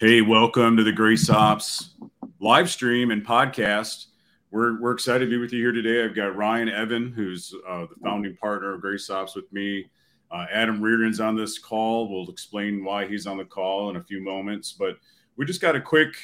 Hey, 0.00 0.20
welcome 0.20 0.76
to 0.76 0.84
the 0.84 0.92
Grace 0.92 1.28
Ops 1.28 1.96
live 2.38 2.70
stream 2.70 3.10
and 3.10 3.26
podcast. 3.26 4.06
We're, 4.52 4.80
we're 4.80 4.92
excited 4.92 5.24
to 5.24 5.30
be 5.30 5.38
with 5.38 5.52
you 5.52 5.58
here 5.58 5.72
today. 5.72 6.04
I've 6.04 6.14
got 6.14 6.36
Ryan 6.36 6.68
Evan, 6.68 7.10
who's 7.10 7.52
uh, 7.68 7.86
the 7.86 7.96
founding 8.04 8.36
partner 8.36 8.74
of 8.74 8.80
Grace 8.80 9.10
Ops 9.10 9.34
with 9.34 9.52
me. 9.52 9.90
Uh, 10.30 10.46
Adam 10.52 10.80
Reardon's 10.80 11.18
on 11.18 11.34
this 11.34 11.58
call. 11.58 12.08
We'll 12.08 12.30
explain 12.30 12.84
why 12.84 13.08
he's 13.08 13.26
on 13.26 13.38
the 13.38 13.44
call 13.44 13.90
in 13.90 13.96
a 13.96 14.04
few 14.04 14.22
moments. 14.22 14.70
But 14.70 14.98
we 15.36 15.44
just 15.44 15.60
got 15.60 15.74
a 15.74 15.80
quick, 15.80 16.14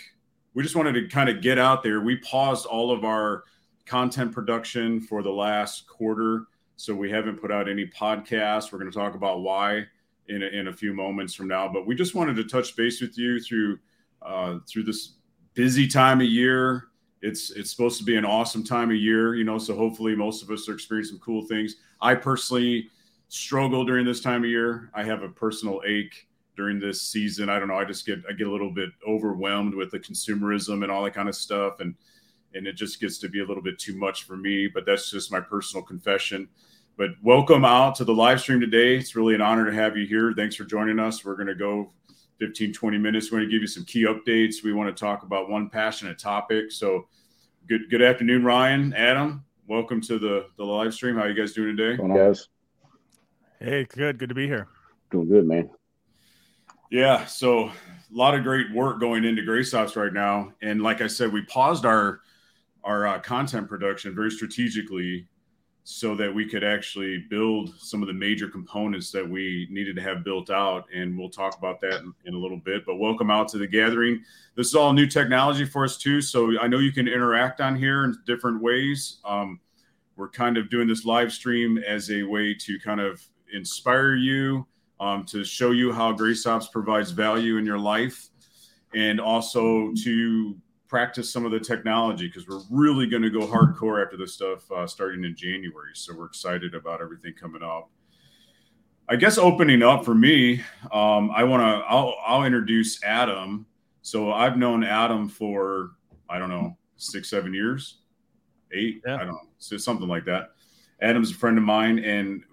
we 0.55 0.63
just 0.63 0.77
wanted 0.77 0.93
to 0.93 1.09
kind 1.09 1.29
of 1.29 1.43
get 1.43 1.59
out 1.59 1.83
there. 1.83 2.01
We 2.01 2.15
paused 2.19 2.67
all 2.67 2.93
of 2.93 3.05
our 3.05 3.43
content 3.87 4.31
production 4.31 5.01
for 5.01 5.21
the 5.21 5.33
last 5.33 5.89
quarter. 5.89 6.47
So 6.77 6.95
we 6.95 7.11
haven't 7.11 7.41
put 7.41 7.51
out 7.51 7.69
any 7.69 7.87
podcasts. 7.87 8.71
We're 8.71 8.79
going 8.79 8.93
to 8.93 8.97
talk 8.97 9.17
about 9.17 9.41
why 9.41 9.87
in 10.29 10.43
a, 10.43 10.47
in 10.47 10.69
a 10.69 10.73
few 10.73 10.93
moments 10.93 11.35
from 11.35 11.49
now. 11.49 11.69
But 11.73 11.87
we 11.87 11.95
just 11.95 12.15
wanted 12.15 12.37
to 12.37 12.45
touch 12.45 12.77
base 12.77 13.01
with 13.01 13.19
you 13.19 13.41
through 13.41 13.79
uh, 14.23 14.59
through 14.69 14.85
this 14.85 15.15
busy 15.55 15.87
time 15.87 16.21
of 16.21 16.27
year. 16.27 16.89
It's 17.23 17.51
it's 17.51 17.71
supposed 17.71 17.99
to 17.99 18.05
be 18.05 18.17
an 18.17 18.25
awesome 18.25 18.65
time 18.65 18.91
of 18.91 18.97
year, 18.97 19.35
you 19.35 19.45
know. 19.45 19.59
So 19.59 19.75
hopefully, 19.75 20.15
most 20.15 20.43
of 20.43 20.51
us 20.51 20.69
are 20.69 20.75
experiencing 20.75 21.19
cool 21.19 21.47
things. 21.47 21.77
I 22.01 22.15
personally 22.15 22.91
struggle 23.29 23.85
during 23.85 24.05
this 24.05 24.21
time 24.21 24.45
of 24.45 24.51
year. 24.51 24.91
I 24.95 25.03
have 25.05 25.23
a 25.23 25.29
personal 25.29 25.81
ache 25.87 26.29
during 26.57 26.79
this 26.79 27.01
season. 27.03 27.49
I 27.49 27.59
don't 27.59 27.69
know. 27.69 27.79
I 27.79 27.85
just 27.85 28.07
get 28.07 28.21
I 28.29 28.33
get 28.33 28.47
a 28.47 28.53
little 28.53 28.71
bit 28.71 28.91
overwhelmed 29.09 29.75
with 29.75 29.91
the 29.91 29.99
consumerism 29.99 30.83
and 30.83 30.93
all 30.93 31.05
that 31.05 31.15
kind 31.15 31.29
of 31.29 31.35
stuff, 31.35 31.81
and 31.81 31.95
and 32.55 32.67
it 32.67 32.75
just 32.75 33.01
gets 33.01 33.19
to 33.19 33.29
be 33.29 33.41
a 33.41 33.47
little 33.47 33.63
bit 33.63 33.79
too 33.79 33.97
much 33.97 34.25
for 34.25 34.37
me. 34.37 34.69
But 34.69 34.87
that's 34.87 35.11
just 35.11 35.33
my 35.33 35.41
personal 35.41 35.85
confession. 35.85 36.49
But 36.97 37.11
welcome 37.25 37.65
out 37.65 37.97
to 37.97 38.05
the 38.05 38.15
live 38.15 38.41
stream 38.41 38.61
today. 38.61 38.95
It's 38.95 39.17
really 39.17 39.35
an 39.35 39.41
honor 39.41 39.69
to 39.69 39.73
have 39.73 39.97
you 39.97 40.07
here. 40.07 40.33
Thanks 40.37 40.55
for 40.55 40.63
joining 40.63 41.01
us. 41.01 41.25
We're 41.25 41.35
going 41.35 41.49
to 41.49 41.55
go 41.57 41.93
15, 42.39 42.73
20 42.73 42.99
minutes. 42.99 43.33
We're 43.33 43.39
going 43.39 43.49
to 43.49 43.53
give 43.53 43.63
you 43.63 43.67
some 43.67 43.85
key 43.85 44.05
updates. 44.05 44.63
We 44.63 44.73
want 44.73 44.97
to 44.97 45.01
talk 45.01 45.25
about 45.25 45.51
one 45.51 45.69
passionate 45.69 46.21
topic. 46.21 46.71
So 46.71 47.09
good 47.67 47.91
good 47.91 48.01
afternoon, 48.01 48.45
Ryan, 48.45 48.95
Adam. 48.95 49.45
Welcome 49.67 50.03
to 50.03 50.21
the, 50.21 50.47
the 50.57 50.63
live 50.63 50.95
stream. 50.95 51.17
How 51.17 51.23
are 51.23 51.29
you 51.29 51.35
guys 51.35 51.53
doing 51.53 51.77
today? 51.77 51.97
Going 51.97 52.13
on, 52.13 52.17
guys? 52.17 52.49
Hey, 53.59 53.87
good. 53.87 54.17
Good 54.19 54.29
to 54.29 54.35
be 54.37 54.47
here. 54.47 54.69
Doing 55.11 55.29
good, 55.29 55.49
man. 55.49 55.71
Yeah, 56.93 57.25
so 57.27 57.65
a 57.65 57.73
lot 58.13 58.37
of 58.37 58.45
great 58.45 58.73
work 58.73 59.01
going 59.01 59.25
into 59.25 59.43
Grace 59.43 59.75
Ops 59.75 59.97
right 59.97 60.13
now. 60.13 60.53
And 60.63 60.81
like 60.81 61.01
I 61.01 61.09
said, 61.09 61.33
we 61.33 61.43
paused 61.43 61.85
our 61.85 62.21
our 62.85 63.05
uh, 63.05 63.19
content 63.19 63.69
production 63.69 64.15
very 64.15 64.31
strategically 64.31 65.27
so 65.87 66.15
that 66.15 66.35
we 66.35 66.47
could 66.47 66.65
actually 66.65 67.19
build 67.29 67.75
some 67.79 68.01
of 68.01 68.09
the 68.09 68.15
major 68.15 68.49
components 68.49 69.13
that 69.13 69.29
we 69.29 69.69
needed 69.71 69.95
to 69.95 70.03
have 70.03 70.25
built 70.25 70.49
out. 70.49 70.87
And 70.95 71.17
we'll 71.17 71.29
talk 71.29 71.59
about 71.59 71.79
that 71.83 72.01
in, 72.01 72.15
in, 72.25 72.33
a 72.33 72.39
little 72.39 72.57
bit. 72.57 72.87
But 72.87 72.97
welcome 72.97 73.31
out 73.31 73.49
to 73.49 73.59
the 73.59 73.67
gathering. 73.67 74.23
This 74.57 74.69
is 74.69 74.75
all 74.75 74.95
new 74.95 75.07
technology 75.07 75.67
for 75.67 75.85
us, 75.85 75.99
too. 75.99 76.23
So 76.23 76.59
I 76.59 76.69
know 76.69 76.79
you 76.79 76.91
can 76.91 77.07
interact 77.07 77.61
on 77.61 77.77
here 77.77 78.05
in 78.05 78.17
different 78.27 78.63
ways. 78.63 79.19
Um, 79.27 79.61
we're 80.17 80.31
kind 80.31 80.57
of 80.57 80.71
doing 80.71 80.89
this 80.89 81.05
live 81.05 81.31
stream 81.31 81.77
as 81.77 82.11
a 82.11 82.23
way 82.23 82.55
to 82.55 82.79
kind 82.81 83.01
of 83.01 83.23
inspire 83.53 84.15
you, 84.15 84.67
um, 85.01 85.27
to 85.27 85.45
show 85.45 85.73
you 85.73 85.93
how 85.93 86.13
Grace 86.13 86.47
Ops 86.47 86.69
provides 86.69 87.11
value 87.11 87.59
in 87.59 87.67
your 87.67 87.79
life, 87.79 88.31
and 88.95 89.21
also 89.21 89.93
to 90.03 90.57
practice 90.95 91.29
some 91.29 91.45
of 91.45 91.51
the 91.51 91.59
technology 91.59 92.29
because 92.29 92.47
we're 92.47 92.63
really 92.71 93.09
going 93.09 93.21
to 93.21 93.29
go 93.29 93.41
hardcore 93.41 94.01
after 94.01 94.17
this 94.17 94.33
stuff 94.33 94.71
uh, 94.71 94.87
starting 94.87 95.25
in 95.25 95.35
January. 95.35 95.91
So 95.95 96.15
we're 96.17 96.27
excited 96.27 96.73
about 96.73 97.03
everything 97.03 97.35
coming 97.35 97.65
up. 97.65 97.91
I 99.09 99.17
guess 99.17 99.37
opening 99.37 99.83
up 99.83 100.05
for 100.05 100.15
me, 100.15 100.61
um, 100.93 101.33
I 101.35 101.43
want 101.43 101.63
to. 101.63 101.85
I'll, 101.89 102.15
I'll 102.25 102.45
introduce 102.45 103.03
Adam. 103.03 103.67
So 104.03 104.31
I've 104.31 104.57
known 104.57 104.85
Adam 104.85 105.29
for 105.29 105.97
I 106.31 106.39
don't 106.39 106.49
know 106.49 106.79
six, 106.95 107.29
seven 107.29 107.53
years, 107.53 107.99
eight. 108.71 109.03
Yeah. 109.05 109.17
I 109.17 109.25
don't 109.25 109.33
know, 109.33 109.49
so 109.59 109.77
something 109.77 110.07
like 110.07 110.25
that. 110.27 110.53
Adam's 111.03 111.33
a 111.33 111.35
friend 111.35 111.59
of 111.59 111.65
mine, 111.65 111.99
and 111.99 112.45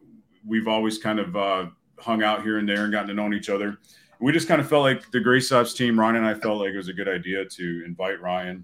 we've 0.47 0.67
always 0.67 0.97
kind 0.97 1.19
of 1.19 1.35
uh, 1.35 1.65
hung 1.99 2.23
out 2.23 2.41
here 2.41 2.57
and 2.57 2.67
there 2.67 2.85
and 2.85 2.91
gotten 2.91 3.09
to 3.09 3.13
know 3.13 3.31
each 3.35 3.49
other 3.49 3.77
we 4.21 4.31
just 4.31 4.47
kind 4.47 4.61
of 4.61 4.69
felt 4.69 4.83
like 4.83 5.09
the 5.09 5.19
Grace 5.19 5.51
Ops 5.51 5.73
team, 5.73 5.99
Ryan 5.99 6.17
and 6.17 6.25
I 6.27 6.35
felt 6.35 6.59
like 6.59 6.69
it 6.69 6.77
was 6.77 6.89
a 6.89 6.93
good 6.93 7.09
idea 7.09 7.43
to 7.43 7.83
invite 7.83 8.21
Ryan 8.21 8.63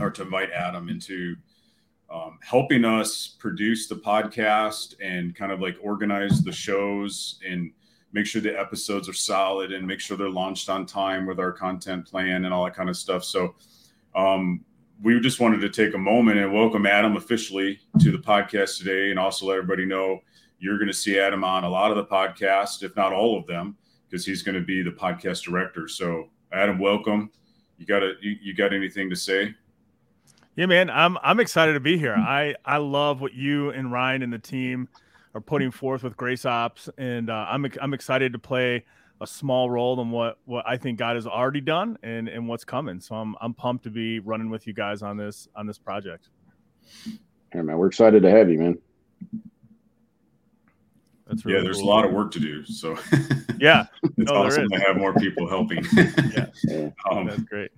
or 0.00 0.10
to 0.10 0.22
invite 0.22 0.50
Adam 0.50 0.88
into 0.88 1.36
um, 2.12 2.38
helping 2.42 2.84
us 2.84 3.28
produce 3.38 3.86
the 3.86 3.94
podcast 3.94 4.96
and 5.00 5.36
kind 5.36 5.52
of 5.52 5.60
like 5.60 5.76
organize 5.80 6.42
the 6.42 6.50
shows 6.50 7.38
and 7.48 7.70
make 8.12 8.26
sure 8.26 8.42
the 8.42 8.58
episodes 8.58 9.08
are 9.08 9.14
solid 9.14 9.72
and 9.72 9.86
make 9.86 10.00
sure 10.00 10.16
they're 10.16 10.28
launched 10.28 10.68
on 10.68 10.84
time 10.84 11.26
with 11.26 11.38
our 11.38 11.52
content 11.52 12.04
plan 12.04 12.44
and 12.44 12.52
all 12.52 12.64
that 12.64 12.74
kind 12.74 12.90
of 12.90 12.96
stuff. 12.96 13.22
So, 13.22 13.54
um, 14.16 14.64
we 15.00 15.18
just 15.20 15.40
wanted 15.40 15.60
to 15.60 15.68
take 15.68 15.94
a 15.94 15.98
moment 15.98 16.38
and 16.38 16.52
welcome 16.52 16.86
Adam 16.86 17.16
officially 17.16 17.80
to 18.00 18.10
the 18.10 18.18
podcast 18.18 18.78
today 18.78 19.10
and 19.10 19.18
also 19.18 19.46
let 19.46 19.58
everybody 19.58 19.84
know 19.84 20.20
you're 20.58 20.78
going 20.78 20.88
to 20.88 20.94
see 20.94 21.18
Adam 21.18 21.44
on 21.44 21.64
a 21.64 21.68
lot 21.68 21.90
of 21.90 21.96
the 21.96 22.04
podcasts, 22.04 22.82
if 22.82 22.94
not 22.96 23.12
all 23.12 23.38
of 23.38 23.46
them 23.46 23.76
because 24.12 24.26
he's 24.26 24.42
going 24.42 24.54
to 24.54 24.60
be 24.60 24.82
the 24.82 24.90
podcast 24.90 25.42
director. 25.42 25.88
So, 25.88 26.28
Adam, 26.52 26.78
welcome. 26.78 27.30
You 27.78 27.86
got 27.86 28.02
a, 28.02 28.12
you, 28.20 28.36
you 28.42 28.54
got 28.54 28.74
anything 28.74 29.08
to 29.08 29.16
say? 29.16 29.54
Yeah, 30.54 30.66
man, 30.66 30.90
I'm 30.90 31.16
I'm 31.22 31.40
excited 31.40 31.72
to 31.72 31.80
be 31.80 31.96
here. 31.96 32.14
I 32.14 32.54
I 32.66 32.76
love 32.76 33.22
what 33.22 33.32
you 33.32 33.70
and 33.70 33.90
Ryan 33.90 34.22
and 34.22 34.30
the 34.30 34.38
team 34.38 34.86
are 35.34 35.40
putting 35.40 35.70
forth 35.70 36.02
with 36.02 36.14
Grace 36.14 36.44
Ops, 36.44 36.90
and 36.98 37.30
uh, 37.30 37.46
I'm 37.48 37.66
I'm 37.80 37.94
excited 37.94 38.34
to 38.34 38.38
play 38.38 38.84
a 39.22 39.26
small 39.26 39.70
role 39.70 39.98
in 40.02 40.10
what 40.10 40.36
what 40.44 40.68
I 40.68 40.76
think 40.76 40.98
God 40.98 41.16
has 41.16 41.26
already 41.26 41.62
done 41.62 41.96
and 42.02 42.28
and 42.28 42.46
what's 42.46 42.66
coming. 42.66 43.00
So 43.00 43.14
I'm 43.14 43.34
I'm 43.40 43.54
pumped 43.54 43.84
to 43.84 43.90
be 43.90 44.18
running 44.18 44.50
with 44.50 44.66
you 44.66 44.74
guys 44.74 45.00
on 45.02 45.16
this 45.16 45.48
on 45.56 45.66
this 45.66 45.78
project. 45.78 46.28
Hey 47.50 47.62
man, 47.62 47.78
we're 47.78 47.86
excited 47.86 48.22
to 48.22 48.30
have 48.30 48.50
you, 48.50 48.58
man. 48.58 48.78
That's 51.32 51.46
really 51.46 51.58
yeah. 51.58 51.64
There's 51.64 51.78
cool. 51.78 51.88
a 51.88 51.94
lot 51.94 52.04
of 52.04 52.12
work 52.12 52.30
to 52.32 52.40
do. 52.40 52.62
So 52.66 52.98
yeah, 53.58 53.86
it's 54.02 54.30
no, 54.30 54.34
awesome 54.34 54.68
to 54.68 54.78
have 54.80 54.98
more 54.98 55.14
people 55.14 55.48
helping. 55.48 55.82
yeah, 55.96 56.46
um, 57.10 57.26
that's 57.26 57.42
great. 57.44 57.70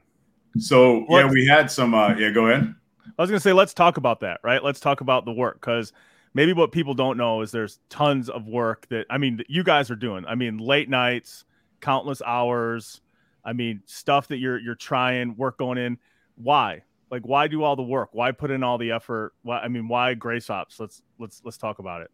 So 0.58 1.06
yeah, 1.08 1.30
we 1.30 1.46
had 1.46 1.70
some. 1.70 1.94
Uh, 1.94 2.16
yeah, 2.16 2.30
go 2.30 2.48
ahead. 2.48 2.74
I 3.16 3.22
was 3.22 3.30
gonna 3.30 3.38
say 3.38 3.52
let's 3.52 3.72
talk 3.72 3.96
about 3.96 4.20
that, 4.20 4.40
right? 4.42 4.62
Let's 4.62 4.80
talk 4.80 5.02
about 5.02 5.24
the 5.24 5.30
work 5.30 5.60
because 5.60 5.92
maybe 6.34 6.52
what 6.52 6.72
people 6.72 6.94
don't 6.94 7.16
know 7.16 7.42
is 7.42 7.52
there's 7.52 7.78
tons 7.90 8.28
of 8.28 8.48
work 8.48 8.88
that 8.88 9.06
I 9.08 9.18
mean 9.18 9.40
you 9.48 9.62
guys 9.62 9.88
are 9.88 9.96
doing. 9.96 10.24
I 10.26 10.34
mean 10.34 10.58
late 10.58 10.88
nights, 10.88 11.44
countless 11.80 12.22
hours. 12.22 13.02
I 13.44 13.52
mean 13.52 13.82
stuff 13.86 14.26
that 14.28 14.38
you're 14.38 14.58
you're 14.58 14.74
trying, 14.74 15.36
work 15.36 15.58
going 15.58 15.78
in. 15.78 15.98
Why? 16.34 16.82
Like 17.08 17.22
why 17.22 17.46
do 17.46 17.62
all 17.62 17.76
the 17.76 17.84
work? 17.84 18.08
Why 18.12 18.32
put 18.32 18.50
in 18.50 18.64
all 18.64 18.78
the 18.78 18.90
effort? 18.90 19.32
Why 19.42 19.60
I 19.60 19.68
mean 19.68 19.86
why 19.86 20.14
Grace 20.14 20.50
Ops? 20.50 20.80
Let's 20.80 21.02
let's 21.20 21.40
let's 21.44 21.56
talk 21.56 21.78
about 21.78 22.02
it. 22.02 22.10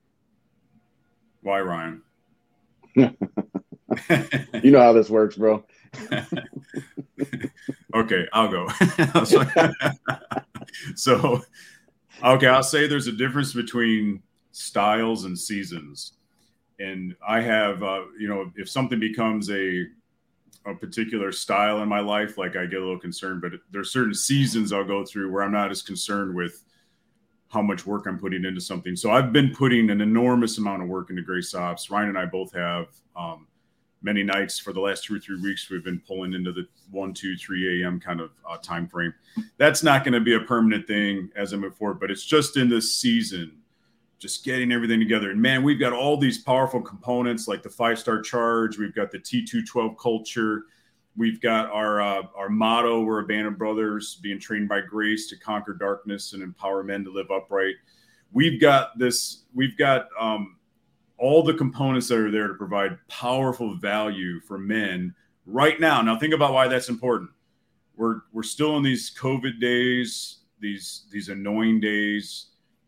Why, 1.42 1.60
Ryan? 1.60 2.02
you 2.94 4.70
know 4.70 4.80
how 4.80 4.92
this 4.92 5.10
works, 5.10 5.36
bro. 5.36 5.64
okay, 7.94 8.26
I'll 8.32 8.48
go. 8.48 8.68
so, 10.94 11.42
okay, 12.22 12.46
I'll 12.46 12.62
say 12.62 12.86
there's 12.86 13.06
a 13.06 13.12
difference 13.12 13.52
between 13.52 14.22
styles 14.52 15.24
and 15.24 15.38
seasons. 15.38 16.12
And 16.78 17.14
I 17.26 17.40
have, 17.40 17.82
uh, 17.82 18.02
you 18.18 18.28
know, 18.28 18.50
if 18.56 18.68
something 18.68 19.00
becomes 19.00 19.50
a 19.50 19.86
a 20.66 20.74
particular 20.74 21.32
style 21.32 21.82
in 21.82 21.88
my 21.88 22.00
life, 22.00 22.36
like 22.36 22.54
I 22.54 22.66
get 22.66 22.80
a 22.80 22.84
little 22.84 22.98
concerned, 22.98 23.40
but 23.40 23.52
there's 23.70 23.90
certain 23.90 24.12
seasons 24.12 24.72
I'll 24.72 24.84
go 24.84 25.06
through 25.06 25.32
where 25.32 25.42
I'm 25.42 25.52
not 25.52 25.70
as 25.70 25.80
concerned 25.80 26.34
with 26.34 26.62
how 27.50 27.60
much 27.60 27.84
work 27.84 28.06
I'm 28.06 28.18
putting 28.18 28.44
into 28.44 28.60
something. 28.60 28.94
So 28.94 29.10
I've 29.10 29.32
been 29.32 29.52
putting 29.54 29.90
an 29.90 30.00
enormous 30.00 30.58
amount 30.58 30.82
of 30.82 30.88
work 30.88 31.10
into 31.10 31.22
Grace 31.22 31.52
Ops. 31.52 31.90
Ryan 31.90 32.10
and 32.10 32.18
I 32.18 32.24
both 32.24 32.52
have 32.52 32.86
um, 33.16 33.48
many 34.02 34.22
nights 34.22 34.58
for 34.58 34.72
the 34.72 34.80
last 34.80 35.04
two 35.04 35.16
or 35.16 35.18
three 35.18 35.40
weeks. 35.40 35.68
We've 35.68 35.84
been 35.84 36.00
pulling 36.06 36.32
into 36.32 36.52
the 36.52 36.68
one, 36.92 37.12
two, 37.12 37.36
three 37.36 37.82
a.m. 37.82 37.98
kind 37.98 38.20
of 38.20 38.30
uh, 38.48 38.56
time 38.58 38.86
frame. 38.86 39.12
That's 39.58 39.82
not 39.82 40.04
going 40.04 40.14
to 40.14 40.20
be 40.20 40.34
a 40.34 40.40
permanent 40.40 40.86
thing 40.86 41.30
as 41.34 41.52
I 41.52 41.56
move 41.56 41.76
forward, 41.76 41.98
but 41.98 42.10
it's 42.10 42.24
just 42.24 42.56
in 42.56 42.68
this 42.68 42.94
season, 42.94 43.58
just 44.20 44.44
getting 44.44 44.70
everything 44.70 45.00
together. 45.00 45.32
And 45.32 45.42
man, 45.42 45.64
we've 45.64 45.80
got 45.80 45.92
all 45.92 46.16
these 46.16 46.38
powerful 46.38 46.80
components 46.80 47.48
like 47.48 47.64
the 47.64 47.70
five 47.70 47.98
star 47.98 48.22
charge. 48.22 48.78
We've 48.78 48.94
got 48.94 49.10
the 49.10 49.18
T212 49.18 49.98
culture 49.98 50.66
We've 51.16 51.40
got 51.40 51.70
our 51.70 52.00
uh, 52.00 52.22
our 52.36 52.48
motto: 52.48 53.02
We're 53.02 53.20
a 53.20 53.26
band 53.26 53.46
of 53.46 53.58
brothers, 53.58 54.18
being 54.22 54.38
trained 54.38 54.68
by 54.68 54.80
grace 54.80 55.28
to 55.28 55.36
conquer 55.36 55.74
darkness 55.74 56.32
and 56.32 56.42
empower 56.42 56.82
men 56.82 57.04
to 57.04 57.12
live 57.12 57.30
upright. 57.30 57.74
We've 58.32 58.60
got 58.60 58.98
this. 58.98 59.42
We've 59.54 59.76
got 59.76 60.08
um, 60.18 60.56
all 61.18 61.42
the 61.42 61.54
components 61.54 62.08
that 62.08 62.18
are 62.18 62.30
there 62.30 62.48
to 62.48 62.54
provide 62.54 62.96
powerful 63.08 63.76
value 63.76 64.40
for 64.40 64.56
men 64.56 65.14
right 65.46 65.78
now. 65.80 66.00
Now, 66.00 66.18
think 66.18 66.32
about 66.32 66.54
why 66.54 66.68
that's 66.68 66.88
important. 66.88 67.30
We're 67.96 68.22
we're 68.32 68.42
still 68.42 68.76
in 68.76 68.82
these 68.82 69.12
COVID 69.14 69.60
days, 69.60 70.38
these 70.60 71.04
these 71.10 71.28
annoying 71.28 71.80
days 71.80 72.46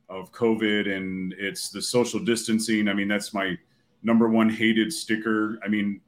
of 0.09 0.33
COVID, 0.33 0.95
and 0.95 1.35
it's 1.39 1.71
the 1.71 1.83
social 1.83 2.21
distancing. 2.21 2.89
I 2.89 2.95
mean, 2.95 3.09
that's 3.09 3.35
my 3.35 3.59
number 4.03 4.29
one 4.29 4.49
hated 4.49 4.93
sticker. 4.93 5.59
I 5.65 5.69
mean, 5.69 6.01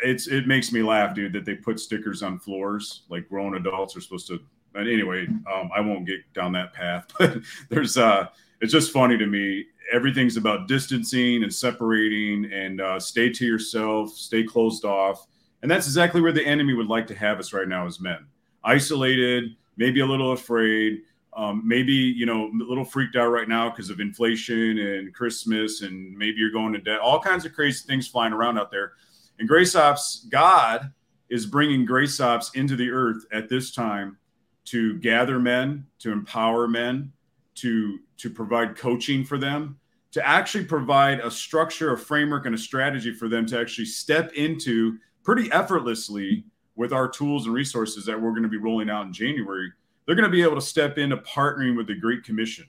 it's 0.00 0.26
it 0.26 0.46
makes 0.46 0.72
me 0.72 0.82
laugh, 0.82 1.14
dude, 1.14 1.32
that 1.32 1.44
they 1.44 1.54
put 1.54 1.80
stickers 1.80 2.22
on 2.22 2.38
floors 2.38 3.02
like 3.08 3.28
grown 3.28 3.56
adults 3.56 3.96
are 3.96 4.00
supposed 4.00 4.26
to. 4.28 4.40
But 4.72 4.88
anyway, 4.88 5.26
um, 5.52 5.70
I 5.74 5.80
won't 5.80 6.06
get 6.06 6.20
down 6.34 6.52
that 6.52 6.72
path. 6.72 7.06
But 7.18 7.38
there's 7.68 7.96
uh, 7.96 8.28
it's 8.60 8.72
just 8.72 8.92
funny 8.92 9.16
to 9.18 9.26
me. 9.26 9.66
Everything's 9.92 10.36
about 10.36 10.68
distancing 10.68 11.42
and 11.42 11.52
separating, 11.52 12.50
and 12.52 12.80
uh, 12.80 12.98
stay 12.98 13.30
to 13.30 13.44
yourself, 13.44 14.10
stay 14.10 14.42
closed 14.42 14.84
off, 14.84 15.26
and 15.62 15.70
that's 15.70 15.86
exactly 15.86 16.20
where 16.20 16.32
the 16.32 16.44
enemy 16.44 16.74
would 16.74 16.86
like 16.88 17.06
to 17.08 17.14
have 17.14 17.38
us 17.38 17.52
right 17.52 17.68
now 17.68 17.86
as 17.86 18.00
men, 18.00 18.26
isolated, 18.64 19.56
maybe 19.76 20.00
a 20.00 20.06
little 20.06 20.32
afraid. 20.32 21.02
Um, 21.36 21.62
maybe 21.66 21.92
you 21.92 22.26
know 22.26 22.46
a 22.46 22.68
little 22.68 22.84
freaked 22.84 23.16
out 23.16 23.28
right 23.28 23.48
now 23.48 23.68
because 23.68 23.90
of 23.90 24.00
inflation 24.00 24.78
and 24.78 25.12
Christmas, 25.14 25.82
and 25.82 26.16
maybe 26.16 26.38
you're 26.38 26.50
going 26.50 26.72
to 26.72 26.78
debt. 26.78 27.00
All 27.00 27.20
kinds 27.20 27.44
of 27.44 27.52
crazy 27.52 27.86
things 27.86 28.08
flying 28.08 28.32
around 28.32 28.58
out 28.58 28.70
there. 28.70 28.92
And 29.38 29.48
Grace 29.48 29.74
Ops, 29.74 30.26
God 30.30 30.92
is 31.28 31.46
bringing 31.46 31.84
Grace 31.84 32.20
Ops 32.20 32.50
into 32.54 32.76
the 32.76 32.90
earth 32.90 33.24
at 33.32 33.48
this 33.48 33.72
time 33.72 34.18
to 34.66 34.98
gather 34.98 35.38
men, 35.38 35.86
to 35.98 36.12
empower 36.12 36.68
men, 36.68 37.12
to 37.56 37.98
to 38.16 38.30
provide 38.30 38.76
coaching 38.76 39.24
for 39.24 39.38
them, 39.38 39.78
to 40.12 40.26
actually 40.26 40.64
provide 40.64 41.20
a 41.20 41.30
structure, 41.30 41.92
a 41.92 41.98
framework, 41.98 42.46
and 42.46 42.54
a 42.54 42.58
strategy 42.58 43.12
for 43.12 43.28
them 43.28 43.44
to 43.46 43.58
actually 43.58 43.84
step 43.84 44.32
into 44.34 44.96
pretty 45.24 45.50
effortlessly 45.50 46.44
with 46.76 46.92
our 46.92 47.08
tools 47.08 47.46
and 47.46 47.54
resources 47.54 48.04
that 48.04 48.20
we're 48.20 48.30
going 48.30 48.42
to 48.42 48.48
be 48.48 48.56
rolling 48.56 48.90
out 48.90 49.06
in 49.06 49.12
January. 49.12 49.72
They're 50.06 50.14
going 50.14 50.28
to 50.28 50.32
be 50.32 50.42
able 50.42 50.56
to 50.56 50.60
step 50.60 50.98
into 50.98 51.16
partnering 51.18 51.76
with 51.76 51.86
the 51.86 51.98
Great 51.98 52.24
Commission. 52.24 52.66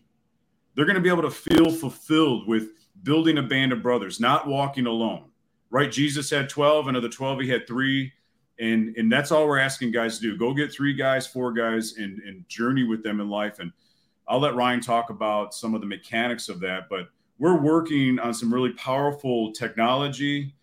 They're 0.74 0.86
going 0.86 0.96
to 0.96 1.02
be 1.02 1.10
able 1.10 1.24
to 1.24 1.32
feel 1.32 1.72
fulfilled 1.72 2.48
with 2.48 2.70
building 3.04 3.38
a 3.38 3.44
band 3.44 3.72
of 3.72 3.84
brothers, 3.84 4.20
not 4.20 4.48
walking 4.48 4.88
alone 4.88 5.30
right? 5.76 5.92
Jesus 5.92 6.30
had 6.30 6.48
12, 6.48 6.88
and 6.88 6.96
of 6.96 7.04
the 7.04 7.10
12, 7.10 7.42
he 7.42 7.50
had 7.50 7.68
three. 7.68 8.14
And, 8.62 8.96
and 8.96 9.12
that's 9.12 9.30
all 9.30 9.46
we're 9.46 9.60
asking 9.60 9.92
guys 9.92 10.18
to 10.18 10.22
do. 10.22 10.38
Go 10.38 10.54
get 10.54 10.72
three 10.72 10.94
guys, 10.94 11.28
four 11.28 11.52
guys, 11.52 11.98
and, 11.98 12.18
and 12.20 12.48
journey 12.48 12.86
with 12.86 13.04
them 13.04 13.20
in 13.20 13.28
life. 13.28 13.60
And 13.60 13.74
I'll 14.26 14.40
let 14.40 14.56
Ryan 14.56 14.80
talk 14.80 15.10
about 15.10 15.54
some 15.54 15.76
of 15.76 15.82
the 15.82 15.88
mechanics 15.88 16.48
of 16.48 16.62
that. 16.62 16.84
But 16.90 17.10
we're 17.40 17.60
working 17.60 18.20
on 18.20 18.34
some 18.34 18.54
really 18.54 18.72
powerful 18.72 19.52
technology. 19.52 20.56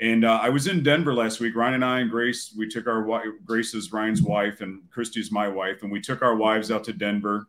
And 0.00 0.26
uh, 0.26 0.38
I 0.42 0.50
was 0.50 0.66
in 0.66 0.82
Denver 0.82 1.14
last 1.14 1.40
week. 1.40 1.56
Ryan 1.56 1.74
and 1.76 1.84
I 1.86 2.00
and 2.00 2.10
Grace, 2.10 2.54
we 2.54 2.68
took 2.68 2.86
our 2.86 3.04
wife, 3.04 3.24
Grace 3.46 3.72
is 3.72 3.90
Ryan's 3.90 4.20
wife, 4.20 4.60
and 4.60 4.82
Christy's 4.90 5.32
my 5.32 5.48
wife, 5.48 5.82
and 5.82 5.90
we 5.90 6.02
took 6.02 6.20
our 6.20 6.36
wives 6.36 6.70
out 6.70 6.84
to 6.84 6.92
Denver. 6.92 7.46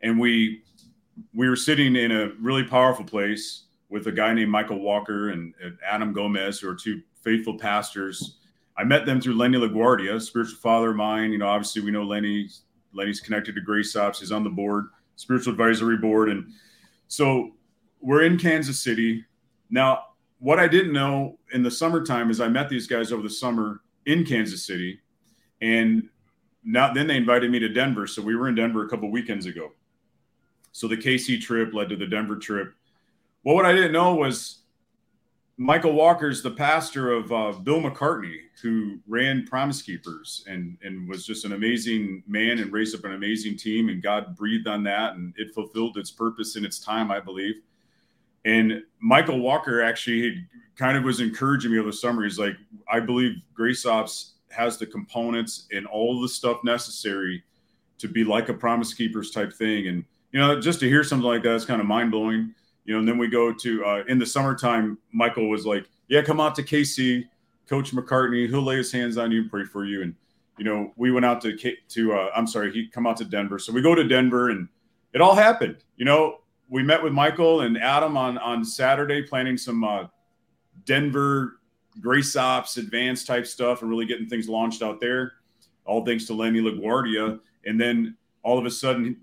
And 0.00 0.18
we 0.18 0.62
we 1.34 1.50
were 1.50 1.56
sitting 1.56 1.96
in 1.96 2.12
a 2.12 2.30
really 2.40 2.64
powerful 2.64 3.04
place 3.04 3.65
with 3.88 4.06
a 4.06 4.12
guy 4.12 4.32
named 4.34 4.50
Michael 4.50 4.80
Walker 4.80 5.30
and, 5.30 5.54
and 5.62 5.78
Adam 5.86 6.12
Gomez, 6.12 6.60
who 6.60 6.68
are 6.68 6.74
two 6.74 7.02
faithful 7.22 7.58
pastors. 7.58 8.38
I 8.76 8.84
met 8.84 9.06
them 9.06 9.20
through 9.20 9.36
Lenny 9.36 9.58
LaGuardia, 9.58 10.20
spiritual 10.20 10.58
father 10.58 10.90
of 10.90 10.96
mine. 10.96 11.32
You 11.32 11.38
know, 11.38 11.48
obviously 11.48 11.82
we 11.82 11.90
know 11.90 12.02
Lenny. 12.02 12.48
Lenny's 12.92 13.20
connected 13.20 13.54
to 13.54 13.60
Grace 13.60 13.94
Ops. 13.94 14.20
He's 14.20 14.32
on 14.32 14.44
the 14.44 14.50
board, 14.50 14.86
spiritual 15.16 15.52
advisory 15.52 15.98
board, 15.98 16.30
and 16.30 16.50
so 17.08 17.52
we're 18.00 18.22
in 18.22 18.38
Kansas 18.38 18.80
City 18.80 19.24
now. 19.70 20.02
What 20.38 20.60
I 20.60 20.68
didn't 20.68 20.92
know 20.92 21.38
in 21.54 21.62
the 21.62 21.70
summertime 21.70 22.30
is 22.30 22.42
I 22.42 22.48
met 22.48 22.68
these 22.68 22.86
guys 22.86 23.10
over 23.10 23.22
the 23.22 23.30
summer 23.30 23.80
in 24.04 24.24
Kansas 24.24 24.66
City, 24.66 25.00
and 25.62 26.08
now 26.62 26.92
then 26.92 27.06
they 27.06 27.16
invited 27.16 27.50
me 27.50 27.58
to 27.60 27.68
Denver. 27.68 28.06
So 28.06 28.20
we 28.20 28.36
were 28.36 28.48
in 28.48 28.54
Denver 28.54 28.84
a 28.84 28.88
couple 28.88 29.10
weekends 29.10 29.46
ago. 29.46 29.72
So 30.72 30.88
the 30.88 30.96
KC 30.96 31.40
trip 31.40 31.72
led 31.72 31.88
to 31.88 31.96
the 31.96 32.06
Denver 32.06 32.36
trip 32.36 32.74
well, 33.46 33.54
what 33.54 33.64
I 33.64 33.72
didn't 33.72 33.92
know 33.92 34.12
was 34.16 34.62
Michael 35.56 35.92
Walker's 35.92 36.42
the 36.42 36.50
pastor 36.50 37.12
of 37.12 37.30
uh, 37.30 37.52
Bill 37.52 37.80
McCartney, 37.80 38.38
who 38.60 38.98
ran 39.06 39.46
Promise 39.46 39.82
Keepers 39.82 40.44
and 40.48 40.76
and 40.82 41.08
was 41.08 41.24
just 41.24 41.44
an 41.44 41.52
amazing 41.52 42.24
man 42.26 42.58
and 42.58 42.72
raised 42.72 42.96
up 42.96 43.04
an 43.04 43.14
amazing 43.14 43.56
team. 43.56 43.88
And 43.88 44.02
God 44.02 44.34
breathed 44.34 44.66
on 44.66 44.82
that, 44.82 45.14
and 45.14 45.32
it 45.36 45.54
fulfilled 45.54 45.96
its 45.96 46.10
purpose 46.10 46.56
in 46.56 46.64
its 46.64 46.80
time, 46.80 47.12
I 47.12 47.20
believe. 47.20 47.54
And 48.44 48.82
Michael 48.98 49.38
Walker 49.38 49.80
actually 49.80 50.44
kind 50.74 50.98
of 50.98 51.04
was 51.04 51.20
encouraging 51.20 51.70
me 51.70 51.78
over 51.78 51.90
the 51.92 51.96
summer. 51.96 52.24
He's 52.24 52.40
like, 52.40 52.56
I 52.90 52.98
believe 52.98 53.40
Grace 53.54 53.86
Ops 53.86 54.32
has 54.50 54.76
the 54.76 54.86
components 54.86 55.68
and 55.70 55.86
all 55.86 56.20
the 56.20 56.28
stuff 56.28 56.64
necessary 56.64 57.44
to 57.98 58.08
be 58.08 58.24
like 58.24 58.48
a 58.48 58.54
Promise 58.54 58.92
Keepers 58.94 59.30
type 59.30 59.52
thing. 59.52 59.86
And 59.86 60.04
you 60.32 60.40
know, 60.40 60.60
just 60.60 60.80
to 60.80 60.88
hear 60.88 61.04
something 61.04 61.28
like 61.28 61.44
that 61.44 61.54
is 61.54 61.64
kind 61.64 61.80
of 61.80 61.86
mind 61.86 62.10
blowing 62.10 62.52
you 62.86 62.94
know, 62.94 63.00
and 63.00 63.08
then 63.08 63.18
we 63.18 63.28
go 63.28 63.52
to 63.52 63.84
uh, 63.84 64.04
in 64.08 64.18
the 64.18 64.26
summertime. 64.26 64.96
Michael 65.12 65.50
was 65.50 65.66
like, 65.66 65.86
"Yeah, 66.08 66.22
come 66.22 66.40
out 66.40 66.54
to 66.54 66.62
KC, 66.62 67.24
Coach 67.68 67.92
McCartney. 67.92 68.48
He'll 68.48 68.62
lay 68.62 68.76
his 68.76 68.92
hands 68.92 69.18
on 69.18 69.32
you 69.32 69.42
and 69.42 69.50
pray 69.50 69.64
for 69.64 69.84
you." 69.84 70.02
And 70.02 70.14
you 70.56 70.64
know, 70.64 70.92
we 70.96 71.10
went 71.10 71.26
out 71.26 71.40
to 71.42 71.56
to 71.56 72.12
uh, 72.12 72.30
I'm 72.34 72.46
sorry, 72.46 72.72
he 72.72 72.88
come 72.88 73.06
out 73.06 73.16
to 73.18 73.24
Denver. 73.24 73.58
So 73.58 73.72
we 73.72 73.82
go 73.82 73.94
to 73.94 74.04
Denver, 74.04 74.50
and 74.50 74.68
it 75.12 75.20
all 75.20 75.34
happened. 75.34 75.78
You 75.96 76.04
know, 76.04 76.38
we 76.68 76.82
met 76.82 77.02
with 77.02 77.12
Michael 77.12 77.62
and 77.62 77.76
Adam 77.76 78.16
on 78.16 78.38
on 78.38 78.64
Saturday, 78.64 79.22
planning 79.22 79.58
some 79.58 79.82
uh, 79.82 80.04
Denver 80.84 81.60
Grace 82.00 82.36
Ops 82.36 82.76
advanced 82.76 83.26
type 83.26 83.46
stuff, 83.46 83.82
and 83.82 83.90
really 83.90 84.06
getting 84.06 84.28
things 84.28 84.48
launched 84.48 84.82
out 84.82 85.00
there. 85.00 85.32
All 85.84 86.04
thanks 86.04 86.24
to 86.26 86.34
Lenny 86.34 86.60
LaGuardia, 86.60 87.40
and 87.64 87.80
then 87.80 88.16
all 88.46 88.58
of 88.58 88.64
a 88.64 88.70
sudden 88.70 89.16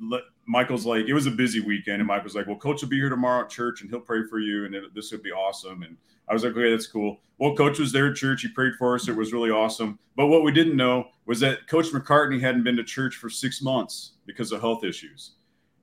Michael's 0.45 0.85
like, 0.85 1.05
it 1.05 1.13
was 1.13 1.27
a 1.27 1.31
busy 1.31 1.61
weekend, 1.61 2.01
and 2.01 2.07
Michael's 2.07 2.35
like, 2.35 2.45
well, 2.45 2.57
coach 2.57 2.81
will 2.81 2.89
be 2.89 2.97
here 2.97 3.07
tomorrow 3.07 3.45
at 3.45 3.49
church, 3.49 3.79
and 3.79 3.89
he'll 3.89 4.01
pray 4.01 4.27
for 4.29 4.39
you, 4.39 4.65
and 4.65 4.75
this 4.93 5.13
would 5.13 5.23
be 5.23 5.31
awesome. 5.31 5.83
And 5.83 5.95
I 6.27 6.33
was 6.33 6.43
like, 6.43 6.51
okay, 6.51 6.69
that's 6.69 6.87
cool. 6.87 7.21
Well, 7.37 7.55
coach 7.55 7.79
was 7.79 7.93
there 7.93 8.11
at 8.11 8.17
church. 8.17 8.41
He 8.41 8.49
prayed 8.49 8.73
for 8.77 8.95
us. 8.95 9.07
It 9.07 9.15
was 9.15 9.31
really 9.31 9.49
awesome. 9.49 9.97
But 10.17 10.27
what 10.27 10.43
we 10.43 10.51
didn't 10.51 10.75
know 10.75 11.07
was 11.25 11.39
that 11.39 11.67
Coach 11.69 11.87
McCartney 11.87 12.41
hadn't 12.41 12.63
been 12.63 12.75
to 12.75 12.83
church 12.83 13.15
for 13.15 13.29
six 13.29 13.61
months 13.61 14.11
because 14.25 14.51
of 14.51 14.59
health 14.59 14.83
issues. 14.83 15.35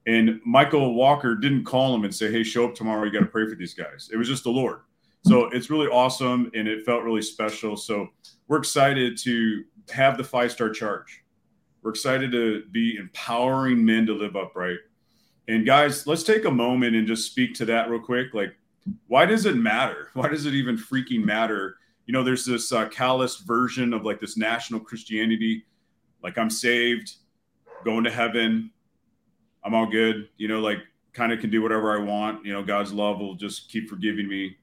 And 0.06 0.38
Michael 0.44 0.94
Walker 0.94 1.34
didn't 1.34 1.64
call 1.64 1.94
him 1.94 2.04
and 2.04 2.14
say, 2.14 2.30
hey, 2.30 2.42
show 2.42 2.66
up 2.68 2.74
tomorrow. 2.74 3.04
You 3.04 3.12
got 3.12 3.20
to 3.20 3.26
pray 3.26 3.48
for 3.48 3.54
these 3.54 3.72
guys. 3.72 4.10
It 4.12 4.18
was 4.18 4.28
just 4.28 4.44
the 4.44 4.50
Lord. 4.50 4.80
So 5.24 5.46
it's 5.46 5.70
really 5.70 5.86
awesome, 5.86 6.50
and 6.54 6.68
it 6.68 6.84
felt 6.84 7.04
really 7.04 7.22
special. 7.22 7.74
So 7.78 8.08
we're 8.48 8.58
excited 8.58 9.16
to 9.18 9.64
have 9.88 10.18
the 10.18 10.24
five 10.24 10.52
star 10.52 10.68
charge 10.68 11.24
we're 11.82 11.90
excited 11.90 12.32
to 12.32 12.64
be 12.70 12.96
empowering 12.96 13.84
men 13.84 14.06
to 14.06 14.14
live 14.14 14.36
upright. 14.36 14.78
And 15.48 15.66
guys, 15.66 16.06
let's 16.06 16.22
take 16.22 16.44
a 16.44 16.50
moment 16.50 16.94
and 16.94 17.06
just 17.06 17.30
speak 17.30 17.54
to 17.54 17.64
that 17.66 17.90
real 17.90 18.00
quick. 18.00 18.34
Like, 18.34 18.54
why 19.08 19.26
does 19.26 19.46
it 19.46 19.56
matter? 19.56 20.10
Why 20.14 20.28
does 20.28 20.46
it 20.46 20.54
even 20.54 20.76
freaking 20.76 21.24
matter? 21.24 21.76
You 22.06 22.12
know, 22.12 22.22
there's 22.22 22.44
this 22.44 22.72
uh, 22.72 22.88
callous 22.88 23.36
version 23.36 23.92
of 23.92 24.04
like 24.04 24.20
this 24.20 24.36
national 24.36 24.80
Christianity, 24.80 25.64
like 26.22 26.38
I'm 26.38 26.50
saved, 26.50 27.16
going 27.84 28.04
to 28.04 28.10
heaven, 28.10 28.70
I'm 29.64 29.74
all 29.74 29.86
good. 29.86 30.28
You 30.36 30.48
know, 30.48 30.60
like 30.60 30.78
kind 31.12 31.32
of 31.32 31.40
can 31.40 31.50
do 31.50 31.62
whatever 31.62 31.96
I 31.96 32.02
want. 32.02 32.44
You 32.44 32.52
know, 32.52 32.62
God's 32.62 32.92
love 32.92 33.20
will 33.20 33.34
just 33.34 33.70
keep 33.70 33.88
forgiving 33.88 34.28
me. 34.28 34.56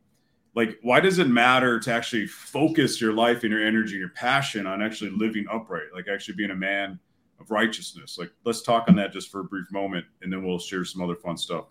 Like, 0.55 0.77
why 0.81 0.99
does 0.99 1.19
it 1.19 1.27
matter 1.27 1.79
to 1.79 1.93
actually 1.93 2.25
focus 2.25 2.99
your 2.99 3.13
life 3.13 3.43
and 3.43 3.51
your 3.51 3.63
energy 3.63 3.93
and 3.93 3.99
your 3.99 4.09
passion 4.09 4.65
on 4.65 4.81
actually 4.81 5.11
living 5.11 5.45
upright, 5.51 5.93
like 5.93 6.07
actually 6.07 6.35
being 6.35 6.51
a 6.51 6.55
man 6.55 6.99
of 7.39 7.51
righteousness. 7.51 8.17
Like, 8.17 8.31
let's 8.43 8.61
talk 8.61 8.85
on 8.87 8.95
that 8.95 9.11
just 9.11 9.31
for 9.31 9.41
a 9.41 9.43
brief 9.43 9.71
moment, 9.71 10.05
and 10.21 10.31
then 10.31 10.43
we'll 10.43 10.59
share 10.59 10.83
some 10.85 11.01
other 11.01 11.15
fun 11.15 11.37
stuff. 11.37 11.65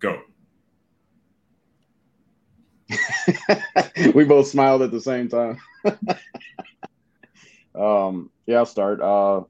Go. 0.00 0.20
we 4.14 4.24
both 4.24 4.48
smiled 4.48 4.82
at 4.82 4.90
the 4.90 5.00
same 5.00 5.28
time. 5.28 5.58
um, 7.74 8.30
yeah, 8.46 8.58
I'll 8.58 8.66
start. 8.66 9.00
Uh, 9.00 9.42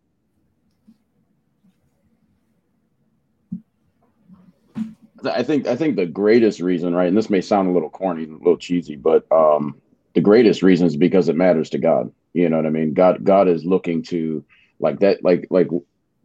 I 5.25 5.43
think 5.43 5.67
I 5.67 5.77
think 5.77 5.97
the 5.97 6.07
greatest 6.07 6.61
reason, 6.61 6.95
right, 6.95 7.09
and 7.09 7.17
this 7.17 7.31
may 7.31 7.41
sound 7.41 7.69
a 7.69 7.73
little 7.73 7.91
corny, 7.91 8.25
a 8.25 8.29
little 8.29 8.57
cheesy, 8.57 8.97
but 8.97 9.31
um, 9.31 9.81
the 10.15 10.21
greatest 10.21 10.63
reason 10.63 10.87
is 10.87 10.97
because 10.97 11.29
it 11.29 11.37
matters 11.37 11.71
to 11.71 11.79
God. 11.79 12.13
You 12.35 12.49
know 12.49 12.57
what 12.57 12.67
I 12.67 12.71
mean? 12.71 12.95
God 12.95 13.25
God 13.25 13.49
is 13.49 13.65
looking 13.65 14.03
to 14.05 14.45
like 14.81 15.01
that 15.01 15.25
like 15.25 15.47
like 15.51 15.69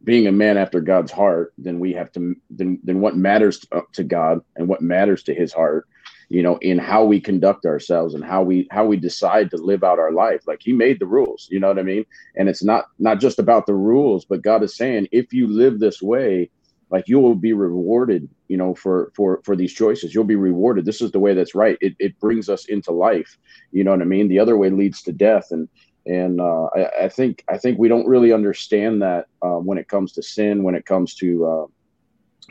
being 0.04 0.28
a 0.28 0.32
man 0.32 0.58
after 0.58 0.82
God's 0.82 1.12
heart, 1.12 1.54
then 1.58 1.80
we 1.80 1.94
have 1.94 2.12
to 2.14 2.36
then 2.50 2.80
then 2.84 3.02
what 3.02 3.18
matters 3.18 3.60
to, 3.62 3.78
uh, 3.78 3.82
to 3.94 4.04
God 4.04 4.42
and 4.56 4.68
what 4.68 4.82
matters 4.82 5.24
to 5.24 5.34
his 5.36 5.54
heart, 5.54 5.88
you 6.30 6.44
know, 6.44 6.58
in 6.58 6.78
how 6.78 7.06
we 7.06 7.20
conduct 7.20 7.66
ourselves 7.66 8.14
and 8.14 8.24
how 8.24 8.44
we 8.44 8.68
how 8.72 8.86
we 8.86 8.98
decide 8.98 9.52
to 9.52 9.58
live 9.58 9.84
out 9.84 10.00
our 10.00 10.12
life. 10.14 10.42
Like 10.48 10.62
he 10.62 10.74
made 10.74 11.00
the 11.00 11.08
rules, 11.08 11.48
you 11.52 11.60
know 11.60 11.68
what 11.70 11.80
I 11.80 11.84
mean? 11.84 12.06
And 12.36 12.50
it's 12.50 12.64
not 12.64 12.86
not 13.00 13.20
just 13.20 13.40
about 13.40 13.66
the 13.68 13.76
rules, 13.76 14.26
but 14.26 14.44
God 14.44 14.64
is 14.64 14.78
saying 14.78 15.08
if 15.12 15.34
you 15.34 15.48
live 15.48 15.80
this 15.80 16.02
way, 16.02 16.52
like 16.92 17.08
you 17.08 17.20
will 17.20 17.36
be 17.36 17.54
rewarded 17.54 18.30
you 18.48 18.58
know 18.58 18.74
for 18.76 19.12
for 19.16 19.42
for 19.44 19.56
these 19.56 19.74
choices 19.74 20.14
you'll 20.14 20.24
be 20.24 20.36
rewarded 20.36 20.86
this 20.86 21.02
is 21.02 21.12
the 21.12 21.20
way 21.20 21.34
that's 21.34 21.56
right 21.56 21.78
it, 21.82 21.96
it 22.00 22.20
brings 22.20 22.50
us 22.50 22.66
into 22.68 22.92
life 22.92 23.38
you 23.72 23.84
know 23.84 23.92
what 23.92 24.02
i 24.02 24.06
mean 24.06 24.28
the 24.28 24.40
other 24.40 24.58
way 24.58 24.70
leads 24.70 25.02
to 25.02 25.12
death 25.12 25.48
and 25.52 25.68
and 26.08 26.42
uh, 26.42 26.66
I, 26.76 27.06
I, 27.06 27.10
think 27.10 27.44
I 27.50 27.58
think 27.58 27.78
we 27.78 27.88
don't 27.88 28.08
really 28.08 28.32
understand 28.32 29.02
that 29.02 29.28
uh, 29.42 29.58
when 29.58 29.78
it 29.78 29.88
comes 29.88 30.14
to 30.14 30.24
sin, 30.24 30.64
when 30.64 30.76
it 30.76 30.86
comes 30.86 31.16
to 31.16 31.46
uh, 31.46 31.66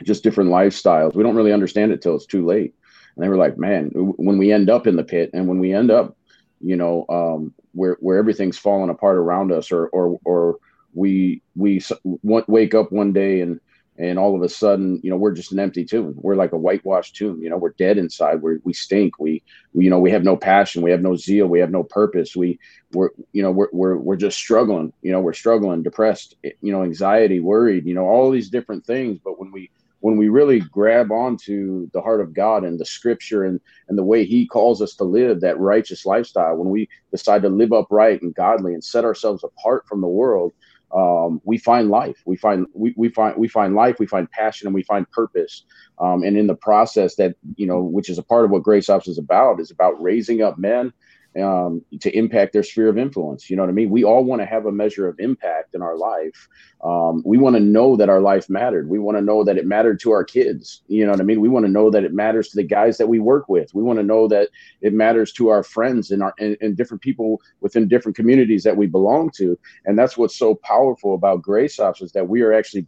just 0.03 0.23
different 0.23 0.49
lifestyles. 0.49 1.15
We 1.15 1.23
don't 1.23 1.35
really 1.35 1.53
understand 1.53 1.91
it 1.91 2.01
till 2.01 2.15
it's 2.15 2.25
too 2.25 2.45
late. 2.45 2.73
and 3.15 3.23
they 3.23 3.29
were 3.29 3.37
like, 3.37 3.57
man, 3.57 3.89
when 3.93 4.37
we 4.37 4.51
end 4.51 4.69
up 4.69 4.87
in 4.87 4.95
the 4.95 5.03
pit 5.03 5.31
and 5.33 5.47
when 5.47 5.59
we 5.59 5.73
end 5.73 5.91
up, 5.91 6.15
you 6.61 6.75
know, 6.75 7.05
um, 7.09 7.53
where 7.73 7.97
where 7.99 8.17
everything's 8.17 8.57
falling 8.57 8.89
apart 8.89 9.17
around 9.17 9.51
us, 9.51 9.71
or 9.71 9.87
or 9.89 10.19
or 10.25 10.57
we 10.93 11.41
we 11.55 11.81
wake 12.23 12.73
up 12.73 12.91
one 12.91 13.13
day 13.13 13.41
and 13.41 13.59
and 13.97 14.19
all 14.19 14.35
of 14.35 14.41
a 14.41 14.49
sudden 14.49 14.99
you 15.03 15.09
know 15.09 15.17
we're 15.17 15.31
just 15.31 15.51
an 15.51 15.59
empty 15.59 15.85
tomb. 15.85 16.13
We're 16.17 16.35
like 16.35 16.53
a 16.53 16.57
whitewashed 16.57 17.15
tomb 17.15 17.41
you 17.41 17.49
know 17.49 17.57
we're 17.57 17.71
dead 17.71 17.97
inside 17.97 18.41
we 18.41 18.57
we 18.63 18.73
stink 18.73 19.19
we, 19.19 19.43
we 19.73 19.85
you 19.85 19.89
know 19.89 19.99
we 19.99 20.11
have 20.11 20.23
no 20.23 20.37
passion 20.37 20.81
we 20.81 20.91
have 20.91 21.01
no 21.01 21.15
zeal 21.15 21.47
we 21.47 21.59
have 21.59 21.71
no 21.71 21.83
purpose 21.83 22.35
we 22.35 22.59
we're 22.93 23.09
you 23.33 23.41
know 23.41 23.51
we're, 23.51 23.69
we're 23.71 23.97
we're 23.97 24.15
just 24.15 24.37
struggling 24.37 24.93
you 25.01 25.11
know 25.11 25.19
we're 25.19 25.33
struggling 25.33 25.83
depressed 25.83 26.35
eh, 26.43 26.51
you 26.61 26.71
know 26.71 26.83
anxiety 26.83 27.39
worried 27.39 27.85
you 27.85 27.93
know 27.93 28.05
all 28.05 28.31
these 28.31 28.49
different 28.49 28.85
things. 28.85 29.19
But 29.23 29.39
when 29.39 29.51
we 29.51 29.69
when 29.99 30.17
we 30.17 30.29
really 30.29 30.59
grab 30.59 31.11
onto 31.11 31.89
the 31.91 32.01
heart 32.01 32.21
of 32.21 32.33
God 32.33 32.63
and 32.63 32.79
the 32.79 32.85
scripture 32.85 33.43
and, 33.43 33.59
and 33.89 33.97
the 33.97 34.03
way 34.03 34.25
he 34.25 34.45
calls 34.45 34.79
us 34.81 34.93
to 34.95 35.03
live 35.03 35.41
that 35.41 35.59
righteous 35.59 36.05
lifestyle, 36.05 36.55
when 36.55 36.69
we 36.69 36.87
decide 37.11 37.41
to 37.41 37.49
live 37.49 37.73
upright 37.73 38.21
and 38.21 38.35
godly 38.35 38.73
and 38.73 38.83
set 38.83 39.03
ourselves 39.03 39.43
apart 39.43 39.87
from 39.87 40.01
the 40.01 40.07
world, 40.07 40.53
um, 40.93 41.41
we 41.43 41.57
find 41.57 41.89
life. 41.89 42.21
We 42.25 42.37
find 42.37 42.65
we, 42.73 42.93
we 42.97 43.09
find 43.09 43.35
we 43.37 43.47
find 43.47 43.75
life. 43.75 43.97
We 43.99 44.07
find 44.07 44.29
passion 44.31 44.67
and 44.67 44.75
we 44.75 44.83
find 44.83 45.09
purpose. 45.11 45.63
Um, 45.99 46.23
and 46.23 46.37
in 46.37 46.47
the 46.47 46.55
process, 46.55 47.15
that 47.15 47.35
you 47.55 47.67
know, 47.67 47.81
which 47.81 48.09
is 48.09 48.17
a 48.17 48.23
part 48.23 48.45
of 48.45 48.51
what 48.51 48.63
Grace 48.63 48.89
Ops 48.89 49.07
is 49.07 49.17
about, 49.17 49.59
is 49.59 49.71
about 49.71 50.01
raising 50.01 50.41
up 50.41 50.57
men 50.57 50.93
um, 51.41 51.83
to 51.99 52.15
impact 52.17 52.53
their 52.53 52.63
sphere 52.63 52.89
of 52.89 52.97
influence. 52.97 53.49
You 53.49 53.55
know 53.55 53.63
what 53.63 53.69
I 53.69 53.73
mean? 53.73 53.89
We 53.89 54.03
all 54.03 54.23
want 54.23 54.41
to 54.41 54.45
have 54.45 54.65
a 54.65 54.71
measure 54.71 55.07
of 55.07 55.19
impact 55.19 55.75
in 55.75 55.81
our 55.81 55.97
life. 55.97 56.47
Um, 56.83 57.21
we 57.25 57.37
want 57.37 57.55
to 57.55 57.59
know 57.61 57.95
that 57.95 58.09
our 58.09 58.21
life 58.21 58.49
mattered. 58.49 58.89
We 58.89 58.99
want 58.99 59.17
to 59.17 59.21
know 59.21 59.43
that 59.43 59.57
it 59.57 59.65
mattered 59.65 59.99
to 60.01 60.11
our 60.11 60.23
kids. 60.23 60.81
You 60.87 61.05
know 61.05 61.11
what 61.11 61.19
I 61.19 61.23
mean? 61.23 61.41
We 61.41 61.49
want 61.49 61.65
to 61.65 61.71
know 61.71 61.89
that 61.91 62.03
it 62.03 62.13
matters 62.13 62.49
to 62.49 62.55
the 62.55 62.63
guys 62.63 62.97
that 62.97 63.07
we 63.07 63.19
work 63.19 63.49
with. 63.49 63.73
We 63.73 63.83
want 63.83 63.99
to 63.99 64.03
know 64.03 64.27
that 64.27 64.49
it 64.81 64.93
matters 64.93 65.31
to 65.33 65.49
our 65.49 65.63
friends 65.63 66.11
and 66.11 66.23
our 66.23 66.33
and, 66.39 66.57
and 66.61 66.77
different 66.77 67.01
people 67.01 67.41
within 67.61 67.87
different 67.87 68.15
communities 68.15 68.63
that 68.63 68.77
we 68.77 68.87
belong 68.87 69.31
to. 69.37 69.57
And 69.85 69.97
that's 69.97 70.17
what's 70.17 70.37
so 70.37 70.55
powerful 70.55 71.13
about 71.13 71.41
Grace 71.41 71.79
Ops 71.79 72.01
is 72.01 72.11
that 72.13 72.27
we 72.27 72.41
are 72.41 72.53
actually 72.53 72.87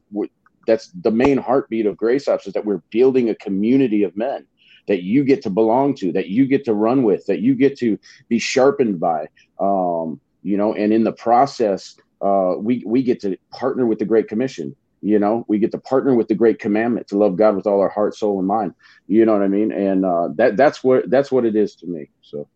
that's 0.67 0.91
the 1.01 1.11
main 1.11 1.37
heartbeat 1.37 1.85
of 1.85 1.97
Grace 1.97 2.27
Ops 2.27 2.47
is 2.47 2.53
that 2.53 2.65
we're 2.65 2.81
building 2.91 3.29
a 3.29 3.35
community 3.35 4.03
of 4.03 4.15
men 4.15 4.45
that 4.89 5.03
you 5.03 5.23
get 5.23 5.43
to 5.43 5.49
belong 5.49 5.93
to, 5.93 6.11
that 6.11 6.27
you 6.27 6.47
get 6.47 6.65
to 6.65 6.73
run 6.73 7.03
with, 7.03 7.25
that 7.27 7.39
you 7.39 7.55
get 7.55 7.77
to 7.77 7.97
be 8.27 8.39
sharpened 8.39 8.99
by. 8.99 9.27
Um, 9.59 10.19
you 10.41 10.57
know, 10.57 10.73
and 10.73 10.91
in 10.91 11.03
the 11.03 11.13
process, 11.13 11.95
uh, 12.21 12.55
we 12.57 12.83
we 12.85 13.03
get 13.03 13.21
to 13.21 13.37
partner 13.51 13.85
with 13.85 13.99
the 13.99 14.05
Great 14.05 14.27
Commission. 14.27 14.75
You 15.01 15.19
know, 15.19 15.45
we 15.47 15.59
get 15.59 15.71
to 15.71 15.77
partner 15.77 16.15
with 16.15 16.27
the 16.27 16.35
Great 16.35 16.59
Commandment 16.59 17.07
to 17.09 17.17
love 17.17 17.37
God 17.37 17.55
with 17.55 17.67
all 17.67 17.79
our 17.79 17.87
heart, 17.87 18.15
soul, 18.15 18.39
and 18.39 18.47
mind. 18.47 18.73
You 19.07 19.25
know 19.25 19.33
what 19.33 19.43
I 19.43 19.47
mean? 19.47 19.71
And 19.71 20.03
uh, 20.03 20.29
that 20.35 20.57
that's 20.57 20.83
what 20.83 21.09
that's 21.09 21.31
what 21.31 21.45
it 21.45 21.55
is 21.55 21.75
to 21.75 21.87
me. 21.87 22.09
So. 22.21 22.49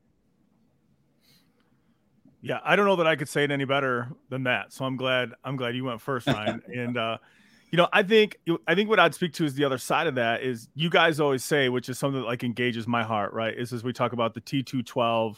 Yeah, 2.42 2.60
I 2.66 2.76
don't 2.76 2.86
know 2.86 2.98
that 2.98 3.08
I 3.08 3.16
could 3.16 3.30
say 3.30 3.46
it 3.46 3.52
any 3.52 3.64
better 3.64 4.12
than 4.28 4.44
that. 4.44 4.74
So 4.74 4.84
I'm 4.84 4.98
glad 4.98 5.34
I'm 5.46 5.56
glad 5.56 5.76
you 5.76 5.86
went 5.86 6.02
first, 6.02 6.28
Ryan. 6.28 6.62
and 6.76 6.98
uh, 6.98 7.18
you 7.74 7.78
know, 7.78 7.88
I 7.92 8.04
think 8.04 8.38
I 8.68 8.76
think 8.76 8.88
what 8.88 9.00
I'd 9.00 9.16
speak 9.16 9.34
to 9.34 9.46
is 9.46 9.56
the 9.56 9.64
other 9.64 9.80
side 9.80 10.06
of 10.06 10.14
that 10.14 10.44
is 10.44 10.70
you 10.76 10.92
guys 10.92 11.20
always 11.20 11.44
say, 11.44 11.70
which 11.70 11.90
is 11.90 11.98
something 11.98 12.22
that 12.22 12.28
like 12.28 12.44
engages 12.44 12.88
my 12.88 13.02
heart, 13.02 13.34
right? 13.34 13.52
Is 13.58 13.74
as 13.74 13.84
we 13.84 13.92
talk 13.92 14.14
about 14.14 14.36
the 14.36 14.42
T212 14.42 15.38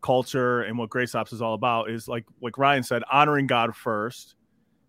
culture 0.00 0.62
and 0.62 0.78
what 0.78 0.90
Grace 0.90 1.16
Ops 1.16 1.32
is 1.32 1.42
all 1.42 1.54
about 1.54 1.90
is 1.90 2.06
like 2.06 2.24
like 2.40 2.56
Ryan 2.56 2.84
said, 2.84 3.02
honoring 3.10 3.48
God 3.48 3.74
first, 3.74 4.36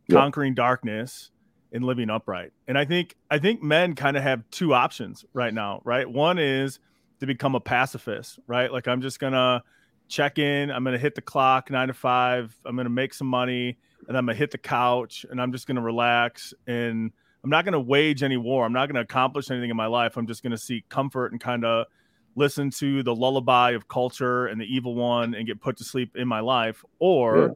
yep. 0.08 0.20
conquering 0.20 0.54
darkness, 0.54 1.32
and 1.72 1.84
living 1.84 2.12
upright. 2.12 2.52
And 2.68 2.78
I 2.78 2.86
think 2.86 3.16
I 3.32 3.40
think 3.40 3.64
men 3.64 3.96
kind 3.96 4.16
of 4.16 4.22
have 4.22 4.44
two 4.52 4.76
options 4.76 5.26
right 5.34 5.52
now, 5.52 5.82
right? 5.84 6.08
One 6.08 6.38
is 6.38 6.78
to 7.22 7.26
become 7.26 7.56
a 7.56 7.60
pacifist, 7.60 8.38
right? 8.46 8.72
Like 8.72 8.88
I'm 8.88 9.02
just 9.02 9.18
gonna 9.18 9.64
check 10.10 10.38
in, 10.38 10.70
I'm 10.70 10.84
gonna 10.84 11.00
hit 11.00 11.16
the 11.16 11.24
clock 11.24 11.72
nine 11.72 11.88
to 11.88 11.96
five, 11.96 12.56
I'm 12.64 12.76
gonna 12.76 12.90
make 12.90 13.16
some 13.16 13.26
money 13.26 13.80
and 14.08 14.18
I'm 14.18 14.26
gonna 14.26 14.38
hit 14.38 14.52
the 14.52 14.58
couch 14.58 15.26
and 15.30 15.42
I'm 15.42 15.52
just 15.52 15.68
gonna 15.68 15.82
relax 15.82 16.54
and 16.68 17.12
I'm 17.44 17.50
not 17.50 17.66
gonna 17.66 17.80
wage 17.80 18.24
any 18.24 18.38
war. 18.38 18.66
I'm 18.66 18.74
not 18.74 18.88
gonna 18.88 19.02
accomplish 19.02 19.52
anything 19.52 19.70
in 19.70 19.78
my 19.78 19.88
life. 19.88 20.18
I'm 20.18 20.28
just 20.28 20.44
gonna 20.44 20.58
seek 20.58 20.88
comfort 20.90 21.32
and 21.32 21.42
kind 21.42 21.66
of 21.66 21.88
listen 22.36 22.70
to 22.72 23.04
the 23.04 23.14
lullaby 23.14 23.72
of 23.72 23.88
culture 23.88 24.48
and 24.48 24.60
the 24.60 24.66
evil 24.66 24.96
one 24.96 25.36
and 25.36 25.46
get 25.46 25.62
put 25.62 25.78
to 25.78 25.84
sleep 25.84 26.16
in 26.16 26.28
my 26.28 26.40
life. 26.40 26.84
Or 27.00 27.38
yeah. 27.38 27.48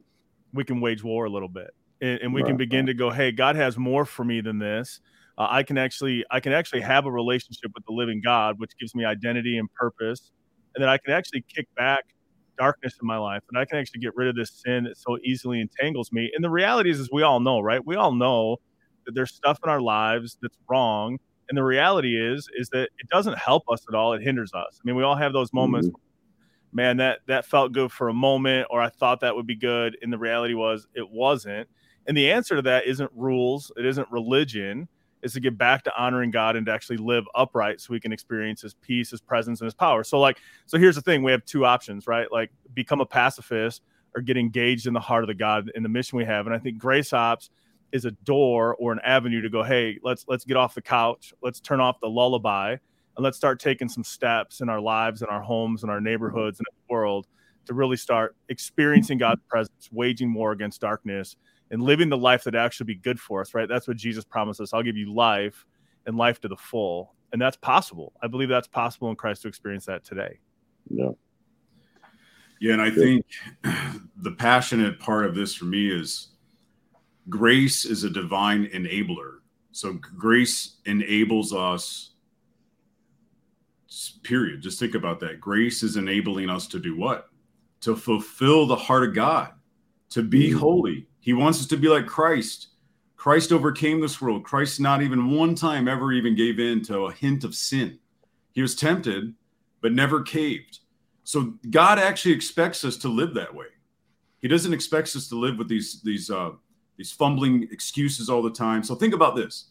we 0.52 0.64
can 0.64 0.80
wage 0.80 1.02
war 1.02 1.24
a 1.24 1.30
little 1.30 1.48
bit 1.48 1.74
and, 2.00 2.20
and 2.20 2.34
we 2.34 2.42
right, 2.42 2.48
can 2.48 2.56
begin 2.56 2.86
to 2.86 2.94
go, 2.94 3.10
hey, 3.10 3.32
God 3.32 3.56
has 3.56 3.76
more 3.76 4.04
for 4.04 4.24
me 4.24 4.40
than 4.40 4.58
this. 4.58 5.00
Uh, 5.36 5.46
I 5.50 5.62
can 5.62 5.78
actually 5.78 6.24
I 6.30 6.40
can 6.40 6.52
actually 6.52 6.80
have 6.80 7.06
a 7.06 7.10
relationship 7.10 7.70
with 7.74 7.84
the 7.86 7.92
living 7.92 8.20
God, 8.20 8.58
which 8.58 8.72
gives 8.78 8.94
me 8.94 9.04
identity 9.04 9.58
and 9.58 9.72
purpose, 9.74 10.32
and 10.74 10.82
then 10.82 10.88
I 10.88 10.98
can 10.98 11.12
actually 11.12 11.44
kick 11.48 11.66
back 11.76 12.04
darkness 12.58 12.94
in 13.00 13.06
my 13.06 13.16
life 13.16 13.42
and 13.48 13.58
I 13.58 13.64
can 13.64 13.78
actually 13.78 14.00
get 14.00 14.16
rid 14.16 14.28
of 14.28 14.36
this 14.36 14.50
sin 14.50 14.84
that 14.84 14.96
so 14.96 15.18
easily 15.24 15.60
entangles 15.60 16.12
me. 16.12 16.30
And 16.34 16.44
the 16.44 16.50
reality 16.50 16.90
is, 16.90 17.00
as 17.00 17.10
we 17.12 17.22
all 17.22 17.40
know, 17.40 17.60
right? 17.60 17.84
We 17.84 17.96
all 17.96 18.12
know 18.12 18.58
that 19.06 19.14
there's 19.14 19.34
stuff 19.34 19.58
in 19.64 19.70
our 19.70 19.80
lives 19.80 20.36
that's 20.42 20.58
wrong. 20.68 21.18
And 21.48 21.56
the 21.56 21.64
reality 21.64 22.16
is, 22.16 22.48
is 22.56 22.68
that 22.70 22.90
it 22.98 23.08
doesn't 23.10 23.38
help 23.38 23.64
us 23.70 23.82
at 23.88 23.94
all. 23.94 24.12
It 24.12 24.22
hinders 24.22 24.52
us. 24.52 24.78
I 24.78 24.82
mean, 24.84 24.96
we 24.96 25.02
all 25.02 25.16
have 25.16 25.32
those 25.32 25.52
moments. 25.52 25.88
Mm-hmm. 25.88 25.96
Man, 26.70 26.96
that 26.98 27.20
that 27.26 27.46
felt 27.46 27.72
good 27.72 27.90
for 27.90 28.10
a 28.10 28.14
moment, 28.14 28.66
or 28.68 28.82
I 28.82 28.90
thought 28.90 29.20
that 29.20 29.34
would 29.34 29.46
be 29.46 29.56
good, 29.56 29.96
and 30.02 30.12
the 30.12 30.18
reality 30.18 30.52
was 30.52 30.86
it 30.94 31.08
wasn't. 31.08 31.66
And 32.06 32.14
the 32.14 32.30
answer 32.30 32.56
to 32.56 32.62
that 32.62 32.86
isn't 32.86 33.10
rules. 33.14 33.72
It 33.78 33.86
isn't 33.86 34.10
religion 34.10 34.86
is 35.22 35.32
to 35.32 35.40
get 35.40 35.58
back 35.58 35.84
to 35.84 35.96
honoring 35.96 36.30
God 36.30 36.56
and 36.56 36.66
to 36.66 36.72
actually 36.72 36.98
live 36.98 37.24
upright 37.34 37.80
so 37.80 37.92
we 37.92 38.00
can 38.00 38.12
experience 38.12 38.62
his 38.62 38.74
peace, 38.74 39.10
his 39.10 39.20
presence, 39.20 39.60
and 39.60 39.66
his 39.66 39.74
power. 39.74 40.04
So, 40.04 40.20
like, 40.20 40.38
so 40.66 40.78
here's 40.78 40.94
the 40.94 41.02
thing 41.02 41.22
we 41.22 41.32
have 41.32 41.44
two 41.44 41.64
options, 41.64 42.06
right? 42.06 42.30
Like, 42.30 42.50
become 42.74 43.00
a 43.00 43.06
pacifist 43.06 43.82
or 44.14 44.22
get 44.22 44.36
engaged 44.36 44.86
in 44.86 44.94
the 44.94 45.00
heart 45.00 45.24
of 45.24 45.28
the 45.28 45.34
God 45.34 45.70
in 45.74 45.82
the 45.82 45.88
mission 45.88 46.18
we 46.18 46.24
have. 46.24 46.46
And 46.46 46.54
I 46.54 46.58
think 46.58 46.78
Grace 46.78 47.12
Ops 47.12 47.50
is 47.92 48.04
a 48.04 48.10
door 48.10 48.76
or 48.76 48.92
an 48.92 49.00
avenue 49.04 49.40
to 49.40 49.48
go, 49.48 49.62
hey, 49.62 49.98
let's 50.02 50.24
let's 50.28 50.44
get 50.44 50.56
off 50.56 50.74
the 50.74 50.82
couch, 50.82 51.32
let's 51.42 51.60
turn 51.60 51.80
off 51.80 52.00
the 52.00 52.08
lullaby, 52.08 52.72
and 52.72 53.24
let's 53.24 53.36
start 53.36 53.60
taking 53.60 53.88
some 53.88 54.04
steps 54.04 54.60
in 54.60 54.68
our 54.68 54.80
lives 54.80 55.22
and 55.22 55.30
our 55.30 55.42
homes 55.42 55.82
and 55.82 55.90
our 55.90 56.00
neighborhoods 56.00 56.58
and 56.58 56.66
the 56.66 56.92
world 56.92 57.26
to 57.66 57.74
really 57.74 57.96
start 57.96 58.34
experiencing 58.48 59.18
God's 59.18 59.42
presence, 59.48 59.88
waging 59.92 60.32
war 60.32 60.52
against 60.52 60.80
darkness 60.80 61.36
and 61.70 61.82
living 61.82 62.08
the 62.08 62.16
life 62.16 62.44
that 62.44 62.54
actually 62.54 62.86
be 62.86 62.94
good 62.94 63.20
for 63.20 63.40
us, 63.40 63.54
right? 63.54 63.68
That's 63.68 63.86
what 63.86 63.96
Jesus 63.96 64.24
promised 64.24 64.60
us. 64.60 64.72
I'll 64.72 64.82
give 64.82 64.96
you 64.96 65.12
life 65.12 65.66
and 66.06 66.16
life 66.16 66.40
to 66.40 66.48
the 66.48 66.56
full. 66.56 67.14
And 67.32 67.40
that's 67.40 67.56
possible. 67.56 68.12
I 68.22 68.26
believe 68.26 68.48
that's 68.48 68.68
possible 68.68 69.10
in 69.10 69.16
Christ 69.16 69.42
to 69.42 69.48
experience 69.48 69.84
that 69.86 70.04
today. 70.04 70.38
Yeah. 70.88 71.10
Yeah. 72.60 72.72
And 72.72 72.82
I 72.82 72.90
think 72.90 73.26
the 74.16 74.32
passionate 74.32 74.98
part 74.98 75.26
of 75.26 75.34
this 75.34 75.54
for 75.54 75.66
me 75.66 75.90
is 75.90 76.28
grace 77.28 77.84
is 77.84 78.04
a 78.04 78.10
divine 78.10 78.66
enabler. 78.66 79.38
So 79.72 79.92
grace 79.92 80.78
enables 80.86 81.52
us, 81.52 82.12
period. 84.22 84.62
Just 84.62 84.80
think 84.80 84.94
about 84.94 85.20
that. 85.20 85.40
Grace 85.40 85.82
is 85.82 85.96
enabling 85.96 86.48
us 86.48 86.66
to 86.68 86.78
do 86.78 86.96
what? 86.96 87.28
To 87.82 87.94
fulfill 87.94 88.66
the 88.66 88.76
heart 88.76 89.04
of 89.04 89.14
God, 89.14 89.52
to 90.10 90.22
be 90.22 90.50
mm-hmm. 90.50 90.58
holy, 90.58 91.07
he 91.28 91.34
wants 91.34 91.60
us 91.60 91.66
to 91.66 91.76
be 91.76 91.88
like 91.88 92.06
Christ. 92.06 92.68
Christ 93.16 93.52
overcame 93.52 94.00
this 94.00 94.18
world. 94.18 94.44
Christ 94.44 94.80
not 94.80 95.02
even 95.02 95.30
one 95.30 95.54
time 95.54 95.86
ever 95.86 96.10
even 96.10 96.34
gave 96.34 96.58
in 96.58 96.82
to 96.84 97.00
a 97.00 97.12
hint 97.12 97.44
of 97.44 97.54
sin. 97.54 97.98
He 98.52 98.62
was 98.62 98.74
tempted, 98.74 99.34
but 99.82 99.92
never 99.92 100.22
caved. 100.22 100.78
So 101.24 101.52
God 101.68 101.98
actually 101.98 102.32
expects 102.32 102.82
us 102.82 102.96
to 102.96 103.08
live 103.08 103.34
that 103.34 103.54
way. 103.54 103.66
He 104.40 104.48
doesn't 104.48 104.72
expect 104.72 105.14
us 105.16 105.28
to 105.28 105.34
live 105.34 105.58
with 105.58 105.68
these 105.68 106.00
these 106.00 106.30
uh, 106.30 106.52
these 106.96 107.12
fumbling 107.12 107.68
excuses 107.70 108.30
all 108.30 108.40
the 108.40 108.50
time. 108.50 108.82
So 108.82 108.94
think 108.94 109.12
about 109.12 109.36
this: 109.36 109.66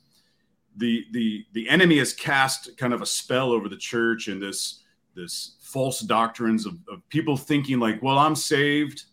the 0.75 1.05
the 1.11 1.43
the 1.53 1.67
enemy 1.69 1.97
has 1.97 2.13
cast 2.13 2.77
kind 2.77 2.93
of 2.93 3.01
a 3.01 3.07
spell 3.07 3.51
over 3.51 3.67
the 3.67 3.77
church 3.77 4.27
and 4.27 4.39
this 4.39 4.83
this 5.15 5.55
false 5.61 6.01
doctrines 6.01 6.67
of, 6.67 6.77
of 6.87 7.01
people 7.09 7.35
thinking 7.35 7.79
like, 7.79 8.03
well, 8.03 8.19
I'm 8.19 8.35
saved, 8.35 9.05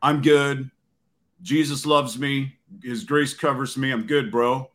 I'm 0.00 0.22
good, 0.22 0.70
Jesus 1.42 1.84
loves 1.86 2.18
me. 2.18 2.54
His 2.82 3.04
grace 3.04 3.34
covers 3.34 3.76
me. 3.76 3.90
I'm 3.90 4.06
good, 4.06 4.30
bro. 4.30 4.70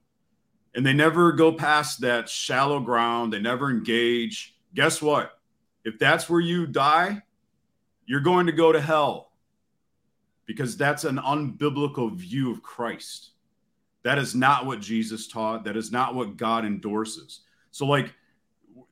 And 0.75 0.85
they 0.85 0.93
never 0.93 1.31
go 1.31 1.51
past 1.51 2.01
that 2.01 2.29
shallow 2.29 2.79
ground. 2.79 3.33
They 3.33 3.39
never 3.39 3.69
engage. 3.69 4.55
Guess 4.75 5.01
what? 5.01 5.39
If 5.83 5.97
that's 5.97 6.29
where 6.29 6.39
you 6.39 6.67
die, 6.67 7.23
you're 8.05 8.19
going 8.19 8.45
to 8.45 8.51
go 8.51 8.71
to 8.71 8.79
hell 8.79 9.31
because 10.45 10.77
that's 10.77 11.03
an 11.03 11.17
unbiblical 11.17 12.13
view 12.13 12.51
of 12.51 12.61
Christ. 12.61 13.31
That 14.03 14.17
is 14.17 14.33
not 14.33 14.65
what 14.65 14.79
Jesus 14.79 15.27
taught. 15.27 15.63
That 15.65 15.77
is 15.77 15.91
not 15.91 16.15
what 16.15 16.37
God 16.37 16.65
endorses. 16.65 17.41
So, 17.71 17.85
like, 17.85 18.13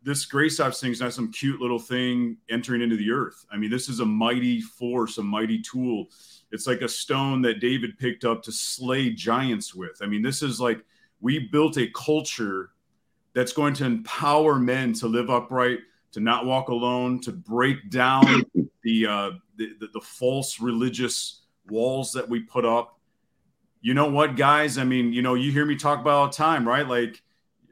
this 0.03 0.25
grace 0.25 0.59
ops 0.59 0.79
thing 0.79 0.91
is 0.91 1.01
not 1.01 1.13
some 1.13 1.31
cute 1.31 1.59
little 1.59 1.79
thing 1.79 2.37
entering 2.49 2.81
into 2.81 2.95
the 2.95 3.11
earth. 3.11 3.45
I 3.51 3.57
mean, 3.57 3.69
this 3.69 3.89
is 3.89 3.99
a 3.99 4.05
mighty 4.05 4.61
force, 4.61 5.17
a 5.17 5.23
mighty 5.23 5.59
tool 5.59 6.07
it's 6.51 6.67
like 6.67 6.81
a 6.81 6.89
stone 6.89 7.41
that 7.43 7.59
David 7.59 7.97
picked 7.97 8.25
up 8.25 8.43
to 8.43 8.51
slay 8.51 9.09
giants 9.09 9.75
with. 9.75 9.99
I 10.01 10.05
mean, 10.05 10.21
this 10.21 10.41
is 10.41 10.59
like 10.59 10.83
we 11.19 11.39
built 11.39 11.77
a 11.77 11.87
culture 11.87 12.71
that's 13.33 13.53
going 13.53 13.73
to 13.75 13.85
empower 13.85 14.55
men 14.55 14.93
to 14.93 15.07
live 15.07 15.29
upright, 15.29 15.79
to 16.13 16.19
not 16.19 16.45
walk 16.45 16.69
alone, 16.69 17.19
to 17.21 17.31
break 17.31 17.89
down 17.89 18.43
the, 18.83 19.05
uh, 19.05 19.31
the, 19.57 19.73
the, 19.79 19.87
the 19.93 20.01
false 20.01 20.59
religious 20.59 21.41
walls 21.69 22.13
that 22.13 22.27
we 22.27 22.39
put 22.39 22.65
up. 22.65 22.99
You 23.81 23.93
know 23.93 24.09
what, 24.09 24.35
guys? 24.35 24.77
I 24.77 24.83
mean, 24.83 25.13
you 25.13 25.21
know, 25.21 25.35
you 25.35 25.51
hear 25.51 25.65
me 25.65 25.75
talk 25.75 25.99
about 25.99 26.13
all 26.13 26.27
the 26.27 26.33
time, 26.33 26.67
right? 26.67 26.87
Like, 26.87 27.21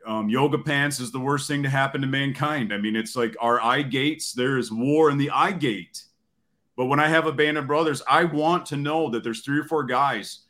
um, 0.05 0.29
yoga 0.29 0.59
pants 0.59 0.99
is 0.99 1.11
the 1.11 1.19
worst 1.19 1.47
thing 1.47 1.63
to 1.63 1.69
happen 1.69 2.01
to 2.01 2.07
mankind. 2.07 2.73
I 2.73 2.77
mean, 2.77 2.95
it's 2.95 3.15
like 3.15 3.35
our 3.39 3.59
eye 3.61 3.81
gates. 3.81 4.33
There 4.33 4.57
is 4.57 4.71
war 4.71 5.09
in 5.09 5.17
the 5.17 5.31
eye 5.31 5.51
gate. 5.51 6.03
But 6.77 6.85
when 6.85 6.99
I 6.99 7.07
have 7.07 7.25
a 7.25 7.31
band 7.31 7.57
of 7.57 7.67
brothers, 7.67 8.01
I 8.07 8.25
want 8.25 8.65
to 8.67 8.77
know 8.77 9.09
that 9.09 9.23
there's 9.23 9.41
three 9.41 9.59
or 9.59 9.63
four 9.63 9.83
guys 9.83 10.41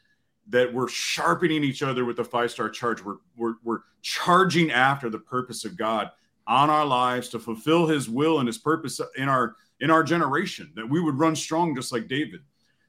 that 0.47 0.71
we're 0.73 0.87
sharpening 0.87 1.63
each 1.63 1.83
other 1.83 2.05
with 2.05 2.17
the 2.17 2.23
five 2.23 2.51
star 2.51 2.69
charge. 2.69 3.03
We're, 3.03 3.17
we're, 3.35 3.55
we're 3.63 3.79
charging 4.01 4.71
after 4.71 5.09
the 5.09 5.19
purpose 5.19 5.65
of 5.65 5.77
God 5.77 6.11
on 6.47 6.69
our 6.69 6.85
lives 6.85 7.29
to 7.29 7.39
fulfill 7.39 7.87
his 7.87 8.09
will 8.09 8.39
and 8.39 8.47
his 8.47 8.57
purpose 8.57 9.01
in 9.17 9.27
our 9.27 9.55
in 9.81 9.91
our 9.91 10.03
generation 10.03 10.71
that 10.75 10.87
we 10.87 11.01
would 11.01 11.19
run 11.19 11.35
strong 11.35 11.75
just 11.75 11.91
like 11.91 12.07
David. 12.07 12.41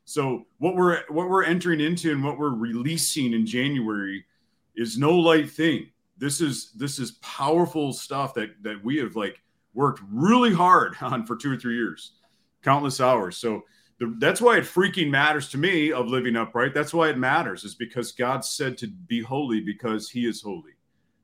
So 0.05 0.47
what 0.59 0.77
we're 0.77 1.03
what 1.09 1.29
we're 1.29 1.45
entering 1.45 1.81
into 1.81 2.13
and 2.13 2.23
what 2.23 2.39
we're 2.39 2.55
releasing 2.55 3.33
in 3.33 3.45
January 3.47 4.25
is 4.77 4.99
no 4.99 5.13
light 5.13 5.51
thing. 5.51 5.89
This 6.19 6.41
is 6.41 6.73
this 6.73 6.99
is 6.99 7.13
powerful 7.23 7.93
stuff 7.93 8.35
that 8.35 8.63
that 8.63 8.83
we 8.85 8.99
have 8.99 9.17
like 9.17 9.41
worked 9.75 10.01
really 10.11 10.53
hard 10.53 10.97
on 11.01 11.27
for 11.27 11.37
two 11.37 11.53
or 11.53 11.57
three 11.57 11.77
years, 11.77 12.13
countless 12.67 13.01
hours. 13.01 13.37
So 13.37 13.63
the, 13.99 14.15
that's 14.19 14.41
why 14.41 14.59
it 14.59 14.65
freaking 14.65 15.09
matters 15.09 15.49
to 15.51 15.59
me 15.59 15.93
of 15.93 16.09
living 16.09 16.37
upright. 16.37 16.75
That's 16.75 16.93
why 16.93 17.09
it 17.09 17.17
matters, 17.17 17.65
is 17.65 17.77
because 17.77 18.13
God 18.13 18.45
said 18.45 18.77
to 18.79 18.89
be 18.89 19.23
holy 19.23 19.61
because 19.61 20.11
He 20.11 20.27
is 20.27 20.43
holy. 20.43 20.73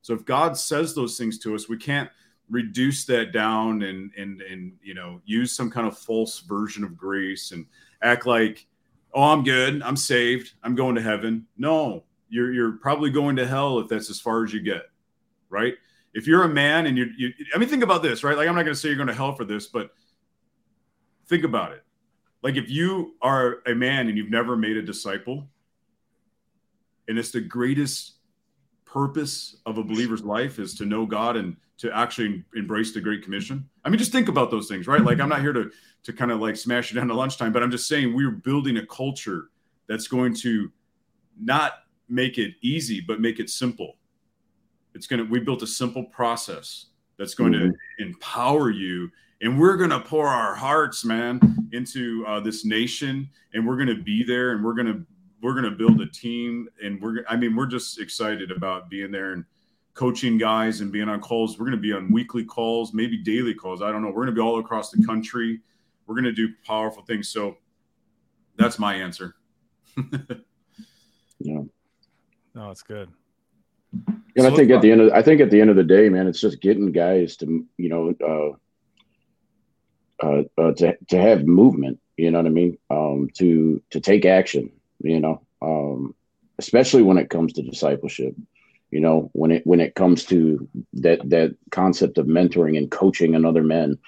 So 0.03 0.15
if 0.15 0.25
God 0.25 0.57
says 0.57 0.95
those 0.95 1.19
things 1.19 1.39
to 1.41 1.55
us, 1.55 1.69
we 1.69 1.77
can't 1.77 2.09
reduce 2.49 3.05
that 3.07 3.33
down 3.33 3.83
and 3.83 4.11
and 4.17 4.43
and 4.43 4.73
you 4.83 4.95
know 4.95 5.21
use 5.25 5.53
some 5.53 5.71
kind 5.71 5.87
of 5.87 5.99
false 5.99 6.41
version 6.41 6.85
of 6.85 6.97
grace 6.97 7.53
and 7.53 7.67
act 8.03 8.27
like, 8.27 8.67
oh, 9.13 9.33
I'm 9.33 9.43
good, 9.43 9.83
I'm 9.83 9.97
saved, 9.97 10.53
I'm 10.63 10.75
going 10.75 10.95
to 10.95 11.03
heaven. 11.03 11.47
No, 11.59 12.05
you're 12.29 12.53
you're 12.53 12.73
probably 12.73 13.11
going 13.11 13.37
to 13.37 13.47
hell 13.47 13.81
if 13.81 13.89
that's 13.89 14.11
as 14.11 14.21
far 14.21 14.45
as 14.45 14.53
you 14.53 14.61
get, 14.61 14.83
right? 15.51 15.75
If 16.15 16.27
you're 16.27 16.45
a 16.45 16.49
man 16.49 16.87
and 16.87 16.97
you, 16.97 17.07
you 17.17 17.33
I 17.55 17.59
mean, 17.59 17.69
think 17.69 17.83
about 17.83 18.03
this, 18.03 18.23
right? 18.23 18.37
Like 18.37 18.49
I'm 18.49 18.55
not 18.55 18.65
going 18.65 18.75
to 18.75 18.81
say 18.81 18.89
you're 18.89 18.97
going 18.97 19.09
to 19.09 19.15
hell 19.15 19.35
for 19.35 19.45
this, 19.45 19.67
but 19.67 19.91
think 21.33 21.45
about 21.45 21.73
it 21.73 21.83
like 22.43 22.57
if 22.57 22.69
you 22.69 23.15
are 23.23 23.63
a 23.67 23.75
man 23.75 24.09
and 24.09 24.19
you've 24.19 24.31
never 24.31 24.57
made 24.57 24.77
a 24.77 24.83
disciple, 24.83 25.49
and 27.09 27.19
it's 27.19 27.31
the 27.31 27.41
greatest 27.41 28.17
purpose 28.85 29.57
of 29.65 29.79
a 29.79 29.83
believer's 29.83 30.23
life 30.23 30.59
is 30.59 30.75
to 30.75 30.85
know 30.85 31.07
God 31.07 31.37
and 31.37 31.57
to 31.79 31.97
actually 31.97 32.45
embrace 32.55 32.93
the 32.93 33.01
Great 33.01 33.23
Commission. 33.23 33.69
I 33.85 33.91
mean, 33.91 33.99
just 33.99 34.13
think 34.13 34.29
about 34.29 34.51
those 34.51 34.69
things, 34.69 34.87
right? 34.87 35.01
Like 35.01 35.21
I'm 35.21 35.29
not 35.29 35.41
here 35.41 35.53
to 35.53 35.71
to 36.05 36.13
kind 36.13 36.33
of 36.33 36.41
like 36.41 36.57
smash 36.57 36.91
it 36.91 36.97
down 36.97 37.09
to 37.09 37.15
lunchtime, 37.15 37.53
but 37.53 37.63
I'm 37.63 37.71
just 37.71 37.87
saying 37.87 38.15
we're 38.15 38.33
building 38.33 38.77
a 38.79 38.87
culture 38.87 39.51
that's 39.89 40.09
going 40.09 40.35
to 40.37 40.71
not 41.41 41.85
make 42.09 42.39
it 42.39 42.55
easy, 42.61 43.01
but 43.01 43.21
make 43.21 43.39
it 43.39 43.49
simple. 43.49 43.97
It's 44.95 45.07
going 45.07 45.25
to, 45.25 45.31
we 45.31 45.39
built 45.39 45.63
a 45.63 45.67
simple 45.67 46.05
process 46.05 46.87
that's 47.19 47.35
going 47.35 47.53
mm-hmm. 47.53 47.71
to 47.71 48.05
empower 48.05 48.71
you 48.71 49.11
and 49.43 49.59
we're 49.59 49.77
going 49.77 49.91
to 49.91 50.01
pour 50.01 50.29
our 50.29 50.55
hearts 50.55 51.05
man 51.05 51.69
into 51.73 52.25
uh, 52.27 52.41
this 52.41 52.65
nation 52.65 53.29
and 53.53 53.67
we're 53.67 53.77
going 53.77 53.89
to 53.89 54.03
be 54.03 54.25
there 54.25 54.53
and 54.53 54.65
we're 54.65 54.75
going 54.75 54.87
to 54.87 55.05
we're 55.43 55.53
going 55.53 55.65
to 55.65 55.73
build 55.73 56.01
a 56.01 56.07
team 56.07 56.69
and 56.83 57.01
we're 57.03 57.25
i 57.29 57.37
mean 57.37 57.55
we're 57.55 57.67
just 57.67 58.01
excited 58.01 58.51
about 58.51 58.89
being 58.89 59.11
there 59.11 59.33
and 59.33 59.45
coaching 59.95 60.39
guys 60.39 60.81
and 60.81 60.91
being 60.91 61.07
on 61.07 61.21
calls. 61.21 61.59
We're 61.59 61.67
going 61.67 61.77
to 61.77 61.83
be 61.83 61.93
on 61.93 62.11
weekly 62.11 62.45
calls 62.45 62.95
maybe 62.95 63.19
daily 63.19 63.55
calls 63.55 63.83
i 63.83 63.93
don't 63.93 64.03
know. 64.03 64.09
We're 64.09 64.25
going 64.25 64.29
to 64.29 64.33
be 64.33 64.41
all 64.41 64.59
across 64.59 64.91
the 64.91 65.05
country. 65.05 65.61
We're 66.07 66.15
going 66.15 66.25
to 66.25 66.33
do 66.33 66.49
powerful 66.67 67.03
things. 67.03 67.29
So 67.29 67.59
that's 68.57 68.79
my 68.79 68.95
answer. 68.95 69.35
Yeah. 71.45 71.63
No 72.55 72.71
it's 72.71 72.83
good. 72.83 73.09
And 73.93 74.45
so 74.45 74.47
I 74.47 74.57
think 74.57 74.71
at 74.71 74.81
the 74.81 74.91
end 74.91 75.01
of 75.01 75.13
I 75.13 75.23
think 75.23 75.41
at 75.41 75.51
the 75.51 75.61
end 75.61 75.71
of 75.71 75.77
the 75.77 75.85
day, 75.85 76.09
man, 76.09 76.27
it's 76.27 76.41
just 76.41 76.61
getting 76.61 76.93
guys 76.93 77.37
to 77.39 77.67
you 77.77 77.89
know 77.89 78.15
uh, 78.25 78.57
uh, 80.23 80.43
uh, 80.59 80.73
to 80.75 80.97
to 81.09 81.19
have 81.19 81.45
movement. 81.47 82.01
You 82.17 82.31
know 82.31 82.39
what 82.39 82.47
I 82.47 82.51
mean? 82.51 82.79
Um, 82.91 83.29
to 83.39 83.83
to 83.91 84.01
take 84.01 84.25
action. 84.25 84.71
You 85.03 85.21
know, 85.21 85.43
um, 85.63 86.15
especially 86.59 87.03
when 87.03 87.19
it 87.19 87.31
comes 87.31 87.53
to 87.55 87.63
discipleship. 87.63 88.35
You 88.91 89.01
know, 89.01 89.31
when 89.33 89.53
it 89.53 89.67
when 89.67 89.81
it 89.81 89.95
comes 89.95 90.25
to 90.27 90.69
that 90.95 91.29
that 91.31 91.57
concept 91.71 92.19
of 92.19 92.27
mentoring 92.27 92.77
and 92.79 92.91
coaching 92.91 93.35
another 93.35 93.63
men. 93.63 93.99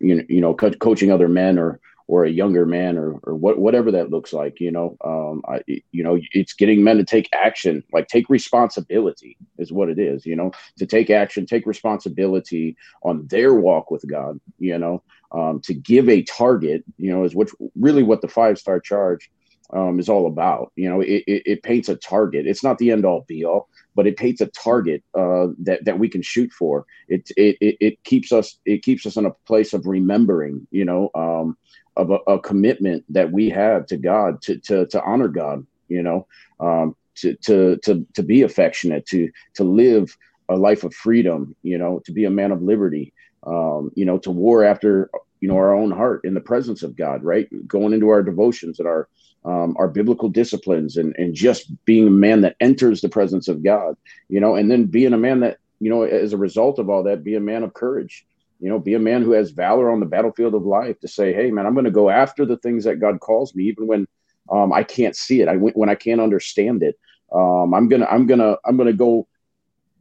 You 0.00 0.16
know, 0.16 0.24
you 0.28 0.40
know, 0.40 0.54
co- 0.54 0.70
coaching 0.72 1.12
other 1.12 1.28
men 1.28 1.58
or 1.58 1.80
or 2.06 2.24
a 2.24 2.30
younger 2.30 2.66
man 2.66 2.98
or, 2.98 3.18
or 3.24 3.34
what, 3.34 3.58
whatever 3.58 3.90
that 3.90 4.10
looks 4.10 4.32
like, 4.32 4.60
you 4.60 4.70
know, 4.70 4.96
um, 5.04 5.42
I, 5.48 5.62
you 5.66 6.02
know, 6.02 6.18
it's 6.32 6.54
getting 6.54 6.84
men 6.84 6.98
to 6.98 7.04
take 7.04 7.28
action, 7.32 7.82
like 7.92 8.08
take 8.08 8.28
responsibility 8.28 9.36
is 9.58 9.72
what 9.72 9.88
it 9.88 9.98
is, 9.98 10.26
you 10.26 10.36
know, 10.36 10.52
to 10.78 10.86
take 10.86 11.10
action, 11.10 11.46
take 11.46 11.66
responsibility 11.66 12.76
on 13.02 13.26
their 13.28 13.54
walk 13.54 13.90
with 13.90 14.08
God, 14.08 14.40
you 14.58 14.78
know, 14.78 15.02
um, 15.32 15.60
to 15.60 15.74
give 15.74 16.08
a 16.08 16.22
target, 16.22 16.84
you 16.98 17.10
know, 17.12 17.24
is 17.24 17.34
which 17.34 17.50
really 17.74 18.02
what 18.02 18.20
the 18.20 18.28
five 18.28 18.58
star 18.58 18.80
charge 18.80 19.30
um, 19.72 19.98
is 19.98 20.08
all 20.08 20.26
about. 20.26 20.72
You 20.76 20.88
know, 20.88 21.00
it, 21.00 21.24
it, 21.26 21.42
it, 21.46 21.62
paints 21.62 21.88
a 21.88 21.96
target. 21.96 22.46
It's 22.46 22.62
not 22.62 22.78
the 22.78 22.90
end 22.90 23.04
all 23.04 23.24
be 23.26 23.44
all, 23.44 23.68
but 23.94 24.06
it 24.06 24.16
paints 24.16 24.40
a 24.40 24.46
target 24.46 25.02
uh, 25.14 25.48
that 25.60 25.84
that 25.84 25.98
we 25.98 26.08
can 26.08 26.22
shoot 26.22 26.52
for. 26.52 26.84
It, 27.08 27.30
it 27.36 27.56
it 27.60 28.04
keeps 28.04 28.32
us 28.32 28.58
it 28.64 28.82
keeps 28.82 29.06
us 29.06 29.16
in 29.16 29.26
a 29.26 29.32
place 29.46 29.72
of 29.72 29.86
remembering. 29.86 30.66
You 30.70 30.84
know, 30.84 31.10
um, 31.14 31.56
of 31.96 32.10
a, 32.10 32.18
a, 32.26 32.38
commitment 32.38 33.04
that 33.10 33.32
we 33.32 33.50
have 33.50 33.86
to 33.86 33.96
God 33.96 34.40
to 34.42 34.58
to 34.58 34.86
to 34.86 35.02
honor 35.02 35.28
God. 35.28 35.66
You 35.88 36.02
know, 36.02 36.26
um, 36.60 36.96
to 37.16 37.34
to 37.36 37.76
to 37.78 38.06
to 38.14 38.22
be 38.22 38.42
affectionate, 38.42 39.06
to 39.06 39.30
to 39.54 39.64
live 39.64 40.16
a 40.48 40.56
life 40.56 40.84
of 40.84 40.94
freedom. 40.94 41.54
You 41.62 41.78
know, 41.78 42.00
to 42.06 42.12
be 42.12 42.24
a 42.24 42.30
man 42.30 42.52
of 42.52 42.62
liberty. 42.62 43.12
Um, 43.44 43.90
you 43.94 44.04
know, 44.04 44.18
to 44.18 44.30
war 44.30 44.64
after 44.64 45.10
you 45.40 45.48
know 45.48 45.56
our 45.56 45.74
own 45.74 45.90
heart 45.90 46.22
in 46.24 46.34
the 46.34 46.40
presence 46.40 46.82
of 46.82 46.96
God. 46.96 47.22
Right, 47.22 47.48
going 47.66 47.92
into 47.92 48.08
our 48.08 48.22
devotions 48.22 48.78
and 48.78 48.88
our 48.88 49.08
um, 49.44 49.76
our 49.78 49.88
biblical 49.88 50.28
disciplines 50.28 50.96
and 50.96 51.14
and 51.18 51.34
just 51.34 51.70
being 51.84 52.06
a 52.06 52.10
man 52.10 52.40
that 52.42 52.56
enters 52.60 53.00
the 53.00 53.08
presence 53.08 53.48
of 53.48 53.62
God. 53.62 53.96
You 54.28 54.40
know, 54.40 54.54
and 54.54 54.70
then 54.70 54.86
being 54.86 55.12
a 55.12 55.18
man 55.18 55.40
that 55.40 55.58
you 55.80 55.90
know 55.90 56.02
as 56.02 56.32
a 56.32 56.38
result 56.38 56.78
of 56.78 56.88
all 56.88 57.02
that, 57.02 57.24
be 57.24 57.34
a 57.34 57.40
man 57.40 57.62
of 57.62 57.74
courage 57.74 58.24
you 58.62 58.68
know 58.68 58.78
be 58.78 58.94
a 58.94 58.98
man 58.98 59.22
who 59.22 59.32
has 59.32 59.50
valor 59.50 59.90
on 59.90 59.98
the 59.98 60.06
battlefield 60.06 60.54
of 60.54 60.62
life 60.62 60.98
to 61.00 61.08
say 61.08 61.32
hey 61.34 61.50
man 61.50 61.66
i'm 61.66 61.74
going 61.74 61.84
to 61.84 61.90
go 61.90 62.08
after 62.08 62.46
the 62.46 62.56
things 62.58 62.84
that 62.84 63.00
god 63.00 63.20
calls 63.20 63.54
me 63.54 63.64
even 63.64 63.86
when 63.86 64.06
um, 64.50 64.72
i 64.72 64.82
can't 64.82 65.16
see 65.16 65.40
it. 65.40 65.48
I 65.48 65.56
when 65.56 65.88
i 65.88 65.94
can't 65.94 66.20
understand 66.20 66.82
it. 66.82 66.98
Um, 67.34 67.74
i'm 67.74 67.88
gonna 67.88 68.06
i'm 68.06 68.26
gonna 68.26 68.56
i'm 68.64 68.76
gonna 68.76 68.92
go 68.92 69.26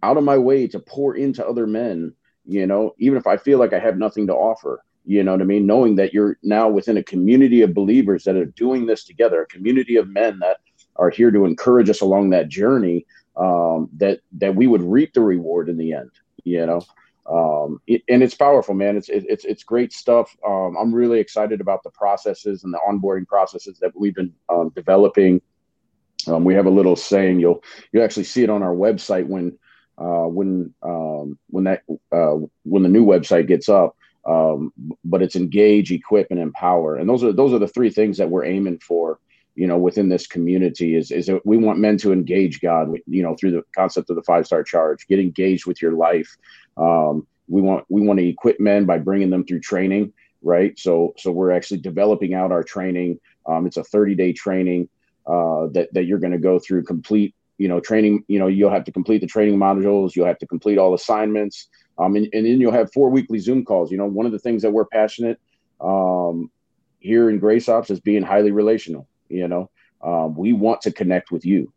out 0.04 0.18
of 0.18 0.24
my 0.24 0.38
way 0.38 0.68
to 0.68 0.80
pour 0.80 1.16
into 1.16 1.46
other 1.46 1.68
men 1.68 2.14
you 2.46 2.66
know 2.66 2.94
even 2.98 3.18
if 3.18 3.28
i 3.28 3.36
feel 3.36 3.60
like 3.60 3.74
i 3.74 3.80
have 3.80 3.98
nothing 3.98 4.28
to 4.28 4.34
offer. 4.34 4.84
You 5.04 5.24
know 5.24 5.32
what 5.32 5.42
i 5.42 5.46
mean? 5.46 5.66
Knowing 5.66 5.96
that 5.96 6.14
you're 6.14 6.38
now 6.44 6.70
within 6.70 6.98
a 6.98 7.04
community 7.04 7.64
of 7.64 7.74
believers 7.74 8.24
that 8.26 8.36
are 8.36 8.46
doing 8.46 8.86
this 8.86 9.04
together 9.04 9.42
a 9.42 9.48
community 9.48 9.96
of 9.96 10.08
men 10.08 10.38
that 10.40 10.58
are 10.98 11.10
here 11.10 11.32
to 11.32 11.46
encourage 11.46 11.90
us 11.90 12.02
along 12.02 12.30
that 12.30 12.50
journey 12.50 13.08
um, 13.36 13.90
that 13.98 14.20
that 14.34 14.56
we 14.56 14.68
would 14.68 14.84
reap 14.84 15.14
the 15.14 15.22
reward 15.22 15.70
in 15.70 15.78
the 15.78 15.94
end 15.94 16.12
you 16.44 16.64
know 16.64 16.82
um, 17.30 17.82
it, 17.88 18.04
and 18.10 18.24
it's 18.24 18.36
powerful, 18.36 18.74
man. 18.74 18.98
It's 18.98 19.10
it, 19.10 19.26
it's 19.30 19.46
it's 19.46 19.64
great 19.64 19.94
stuff. 19.94 20.36
Um, 20.46 20.76
I'm 20.80 20.94
really 20.94 21.20
excited 21.20 21.62
about 21.62 21.84
the 21.84 21.92
processes 21.92 22.64
and 22.64 22.74
the 22.74 22.80
onboarding 22.88 23.28
processes 23.28 23.78
that 23.80 23.92
we've 23.96 24.16
been 24.16 24.34
um, 24.50 24.72
developing. 24.76 25.42
Um, 26.28 26.44
we 26.44 26.54
have 26.56 26.66
a 26.66 26.72
little 26.72 26.96
saying 26.96 27.40
you'll 27.40 27.64
you 27.92 28.02
actually 28.02 28.24
see 28.24 28.44
it 28.44 28.50
on 28.50 28.64
our 28.64 28.74
website 28.74 29.28
when 29.28 29.58
uh, 29.98 30.28
when 30.28 30.74
um, 30.82 31.38
when 31.50 31.66
that 31.66 31.84
uh, 32.12 32.38
when 32.64 32.84
the 32.84 32.90
new 32.90 33.06
website 33.06 33.48
gets 33.48 33.70
up. 33.70 33.96
Um, 34.24 34.72
but 35.04 35.24
it's 35.24 35.36
engage, 35.36 35.92
equip, 35.92 36.30
and 36.30 36.40
empower, 36.40 36.96
and 36.96 37.10
those 37.10 37.24
are 37.24 37.34
those 37.34 37.54
are 37.54 37.60
the 37.60 37.68
three 37.68 37.90
things 37.90 38.18
that 38.18 38.30
we're 38.30 38.46
aiming 38.46 38.80
for 38.80 39.20
you 39.56 39.68
know 39.68 39.78
within 39.78 40.10
this 40.10 40.28
community 40.28 40.96
is 40.96 41.12
is 41.12 41.26
that 41.26 41.46
we 41.46 41.58
want 41.58 41.80
men 41.80 41.98
to 41.98 42.14
engage 42.14 42.62
god 42.62 42.90
you 43.08 43.22
know 43.22 43.36
through 43.36 43.52
the 43.52 43.64
concept 43.76 44.10
of 44.10 44.16
the 44.16 44.24
five 44.24 44.46
star 44.46 44.64
charge 44.64 45.08
get 45.08 45.20
engaged 45.20 45.66
with 45.66 45.82
your 45.82 45.94
life. 45.94 46.36
Um, 46.78 47.28
we 47.48 47.62
want 47.62 47.86
we 47.90 48.02
want 48.02 48.20
to 48.20 48.28
equip 48.28 48.60
men 48.60 48.86
by 48.86 48.98
bringing 48.98 49.30
them 49.30 49.46
through 49.46 49.60
training 49.60 50.14
right? 50.42 50.78
So 50.78 51.14
so 51.18 51.32
we're 51.32 51.52
actually 51.52 51.80
developing 51.80 52.34
out 52.34 52.52
our 52.52 52.64
training. 52.64 53.20
Um, 53.46 53.66
it's 53.66 53.78
a 53.78 53.84
30 53.84 54.16
day 54.16 54.34
training 54.34 54.90
uh, 55.26 55.68
that 55.74 55.90
that 55.94 56.06
you're 56.06 56.20
going 56.20 56.34
to 56.34 56.40
go 56.40 56.60
through 56.60 56.84
complete 56.84 57.36
you 57.58 57.68
know 57.68 57.80
training 57.80 58.24
you 58.28 58.40
know 58.40 58.48
you'll 58.48 58.72
have 58.72 58.86
to 58.86 58.92
complete 58.92 59.22
the 59.22 59.28
training 59.28 59.58
modules 59.58 60.16
you'll 60.16 60.26
have 60.26 60.40
to 60.40 60.48
complete 60.48 60.78
all 60.78 60.94
assignments 60.94 61.70
um, 62.00 62.16
and, 62.16 62.28
and 62.34 62.46
then 62.46 62.60
you'll 62.60 62.72
have 62.72 62.92
four 62.92 63.10
weekly 63.10 63.40
zoom 63.40 63.64
calls. 63.64 63.92
You 63.92 63.98
know 63.98 64.06
one 64.06 64.26
of 64.26 64.32
the 64.32 64.40
things 64.40 64.62
that 64.64 64.72
we're 64.72 64.86
passionate 64.86 65.40
um, 65.80 66.50
here 67.00 67.30
in 67.30 67.40
grace 67.40 67.70
ops 67.70 67.90
is 67.90 68.00
being 68.00 68.24
highly 68.24 68.52
relational 68.52 69.08
you 69.32 69.48
know, 69.48 69.70
um, 70.02 70.36
we 70.36 70.54
want 70.54 70.82
to 70.82 70.92
connect 70.92 71.32
with 71.32 71.46
you, 71.46 71.72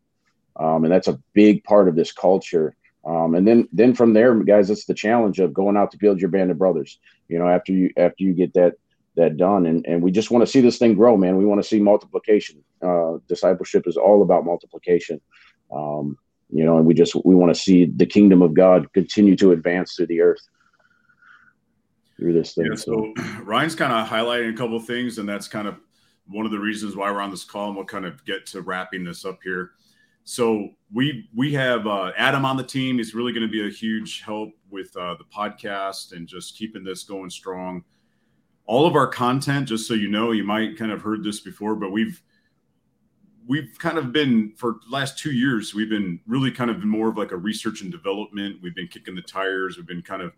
um, 0.55 0.83
and 0.83 0.91
that's 0.91 1.07
a 1.07 1.19
big 1.33 1.63
part 1.63 1.87
of 1.87 1.95
this 1.95 2.11
culture 2.11 2.75
Um, 3.05 3.35
and 3.35 3.47
then 3.47 3.69
then 3.71 3.93
from 3.93 4.13
there, 4.13 4.33
guys, 4.43 4.69
it's 4.69 4.85
the 4.85 4.93
challenge 4.93 5.39
of 5.39 5.53
going 5.53 5.77
out 5.77 5.91
to 5.91 5.97
build 5.97 6.19
your 6.19 6.29
band 6.29 6.49
of 6.49 6.57
brothers. 6.57 6.99
You 7.27 7.37
know, 7.39 7.47
after 7.47 7.71
you 7.71 7.91
after 7.97 8.23
you 8.23 8.33
get 8.33 8.53
that 8.53 8.73
that 9.15 9.37
done, 9.37 9.65
and 9.67 9.85
and 9.85 10.01
we 10.01 10.11
just 10.11 10.31
want 10.31 10.41
to 10.41 10.51
see 10.51 10.61
this 10.61 10.79
thing 10.79 10.95
grow, 10.95 11.15
man. 11.15 11.37
We 11.37 11.45
want 11.45 11.61
to 11.61 11.67
see 11.67 11.79
multiplication. 11.79 12.63
Uh, 12.81 13.17
discipleship 13.27 13.83
is 13.87 13.97
all 13.97 14.23
about 14.23 14.45
multiplication. 14.45 15.21
Um, 15.71 16.17
you 16.49 16.65
know, 16.65 16.77
and 16.77 16.85
we 16.85 16.93
just 16.93 17.15
we 17.23 17.35
want 17.35 17.53
to 17.53 17.59
see 17.59 17.85
the 17.85 18.05
kingdom 18.05 18.41
of 18.41 18.53
God 18.53 18.91
continue 18.93 19.35
to 19.37 19.51
advance 19.51 19.95
through 19.95 20.07
the 20.07 20.21
earth 20.21 20.41
through 22.17 22.33
this 22.33 22.53
thing. 22.53 22.67
Yeah, 22.69 22.75
so, 22.75 23.13
Ryan's 23.43 23.75
kind 23.75 23.93
of 23.93 24.07
highlighting 24.07 24.53
a 24.53 24.57
couple 24.57 24.79
things, 24.79 25.17
and 25.17 25.27
that's 25.27 25.47
kind 25.47 25.67
of 25.67 25.75
one 26.27 26.45
of 26.45 26.51
the 26.51 26.59
reasons 26.59 26.95
why 26.95 27.11
we're 27.11 27.21
on 27.21 27.31
this 27.31 27.43
call, 27.43 27.67
and 27.67 27.75
we'll 27.75 27.85
kind 27.85 28.05
of 28.05 28.23
get 28.25 28.45
to 28.47 28.61
wrapping 28.61 29.03
this 29.03 29.25
up 29.25 29.39
here. 29.43 29.71
So 30.23 30.69
we 30.91 31.29
we 31.35 31.53
have 31.53 31.85
uh, 31.85 32.11
Adam 32.17 32.45
on 32.45 32.57
the 32.57 32.63
team. 32.63 32.97
He's 32.97 33.13
really 33.13 33.31
going 33.31 33.45
to 33.45 33.51
be 33.51 33.67
a 33.67 33.71
huge 33.71 34.21
help 34.21 34.49
with 34.69 34.95
uh, 34.97 35.15
the 35.15 35.25
podcast 35.25 36.13
and 36.13 36.27
just 36.27 36.57
keeping 36.57 36.83
this 36.83 37.03
going 37.03 37.29
strong. 37.29 37.83
All 38.65 38.87
of 38.87 38.95
our 38.95 39.05
content, 39.05 39.67
just 39.67 39.87
so 39.87 39.93
you 39.93 40.07
know, 40.07 40.31
you 40.31 40.43
might 40.43 40.77
kind 40.77 40.91
of 40.91 41.01
heard 41.01 41.23
this 41.23 41.41
before, 41.41 41.75
but 41.75 41.91
we've 41.91 42.21
we've 43.47 43.77
kind 43.79 43.97
of 43.97 44.11
been 44.11 44.53
for 44.55 44.77
last 44.89 45.17
two 45.17 45.31
years 45.31 45.73
we've 45.73 45.89
been 45.89 46.19
really 46.25 46.51
kind 46.51 46.71
of 46.71 46.83
more 46.83 47.09
of 47.09 47.17
like 47.17 47.31
a 47.31 47.37
research 47.37 47.81
and 47.81 47.91
development 47.91 48.57
we've 48.61 48.75
been 48.75 48.87
kicking 48.87 49.15
the 49.15 49.21
tires 49.21 49.77
we've 49.77 49.87
been 49.87 50.01
kind 50.01 50.21
of 50.21 50.33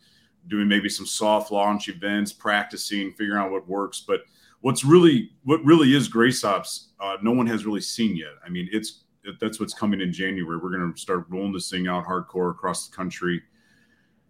doing 0.47 0.67
maybe 0.67 0.89
some 0.89 1.05
soft 1.05 1.51
launch 1.51 1.87
events 1.87 2.33
practicing 2.33 3.11
figuring 3.13 3.41
out 3.41 3.51
what 3.51 3.67
works 3.67 4.03
but 4.05 4.21
what's 4.61 4.83
really 4.83 5.31
what 5.43 5.63
really 5.63 5.95
is 5.95 6.07
grace 6.07 6.43
ops 6.43 6.89
uh, 6.99 7.17
no 7.21 7.31
one 7.31 7.47
has 7.47 7.65
really 7.65 7.81
seen 7.81 8.15
yet 8.15 8.33
i 8.45 8.49
mean 8.49 8.67
it's 8.71 9.03
that's 9.39 9.59
what's 9.59 9.73
coming 9.73 10.01
in 10.01 10.11
january 10.11 10.57
we're 10.57 10.75
going 10.75 10.93
to 10.93 10.99
start 10.99 11.25
rolling 11.29 11.53
this 11.53 11.69
thing 11.69 11.87
out 11.87 12.05
hardcore 12.05 12.51
across 12.51 12.87
the 12.87 12.95
country 12.95 13.41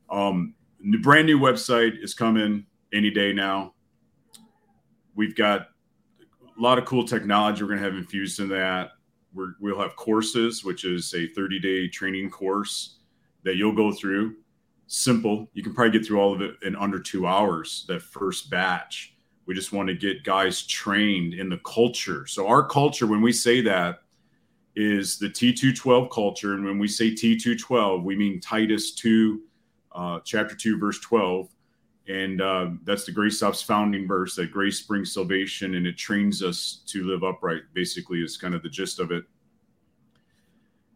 um 0.09 0.53
the 0.91 0.97
brand 0.97 1.25
new 1.25 1.39
website 1.39 2.01
is 2.01 2.13
coming 2.13 2.65
any 2.93 3.09
day 3.09 3.33
now 3.33 3.73
we've 5.17 5.35
got 5.35 5.69
a 6.57 6.61
lot 6.61 6.77
of 6.77 6.85
cool 6.85 7.03
technology 7.05 7.63
we're 7.63 7.69
going 7.69 7.79
to 7.79 7.85
have 7.85 7.95
infused 7.97 8.39
in 8.39 8.47
that. 8.49 8.91
we 9.33 9.45
will 9.59 9.79
have 9.79 9.95
courses, 9.95 10.63
which 10.63 10.85
is 10.85 11.13
a 11.13 11.27
30 11.27 11.59
day 11.59 11.87
training 11.89 12.29
course 12.29 12.99
that 13.43 13.57
you'll 13.57 13.75
go 13.75 13.91
through. 13.91 14.35
Simple. 14.85 15.49
You 15.53 15.63
can 15.63 15.73
probably 15.73 15.91
get 15.91 16.05
through 16.05 16.19
all 16.19 16.33
of 16.33 16.41
it 16.41 16.55
in 16.63 16.75
under 16.75 16.99
two 16.99 17.27
hours, 17.27 17.85
that 17.87 18.01
first 18.01 18.49
batch. 18.49 19.16
We 19.47 19.55
just 19.55 19.73
want 19.73 19.89
to 19.89 19.95
get 19.95 20.23
guys 20.23 20.61
trained 20.63 21.33
in 21.33 21.49
the 21.49 21.57
culture. 21.59 22.27
So, 22.27 22.47
our 22.47 22.67
culture, 22.67 23.07
when 23.07 23.21
we 23.21 23.31
say 23.31 23.61
that, 23.61 24.01
is 24.75 25.17
the 25.17 25.27
T212 25.27 26.11
culture. 26.11 26.53
And 26.53 26.63
when 26.63 26.77
we 26.77 26.87
say 26.87 27.11
T212, 27.11 28.03
we 28.03 28.15
mean 28.15 28.39
Titus 28.39 28.93
2, 28.93 29.41
uh, 29.93 30.19
chapter 30.23 30.55
2, 30.55 30.77
verse 30.77 30.99
12 30.99 31.49
and 32.07 32.41
uh, 32.41 32.69
that's 32.83 33.05
the 33.05 33.11
grace 33.11 33.43
ops 33.43 33.61
founding 33.61 34.07
verse 34.07 34.35
that 34.35 34.51
grace 34.51 34.81
brings 34.81 35.13
salvation 35.13 35.75
and 35.75 35.85
it 35.85 35.97
trains 35.97 36.41
us 36.41 36.81
to 36.87 37.03
live 37.03 37.23
upright 37.23 37.63
basically 37.73 38.19
is 38.19 38.37
kind 38.37 38.55
of 38.55 38.63
the 38.63 38.69
gist 38.69 38.99
of 38.99 39.11
it 39.11 39.25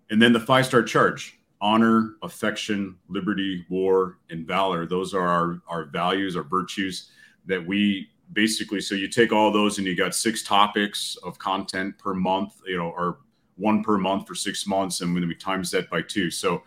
and 0.10 0.22
then 0.22 0.34
the 0.34 0.40
five 0.40 0.66
star 0.66 0.82
charge 0.82 1.40
honor 1.60 2.16
affection 2.24 2.96
liberty 3.10 3.66
war 3.70 4.20
and 4.30 4.48
valor 4.48 4.86
those 4.86 5.14
are 5.14 5.28
our, 5.28 5.62
our 5.68 5.86
values 5.86 6.36
our 6.36 6.44
virtues 6.44 7.12
that 7.46 7.66
we 7.66 8.08
basically 8.34 8.82
so 8.82 8.96
you 8.96 9.08
take 9.08 9.32
all 9.32 9.52
those 9.52 9.78
and 9.78 9.88
you 9.88 9.96
got 9.96 10.16
six 10.16 10.44
topics 10.44 11.18
of 11.24 11.38
content 11.38 11.98
per 11.98 12.14
month 12.14 12.62
you 12.66 12.78
know 12.78 12.90
or 12.90 13.20
one 13.58 13.84
per 13.84 13.98
month 13.98 14.28
for 14.28 14.36
six 14.36 14.66
months 14.66 15.02
and 15.02 15.14
when 15.14 15.28
we 15.28 15.36
times 15.36 15.70
that 15.72 15.90
by 15.90 16.02
two 16.02 16.32
so 16.32 16.64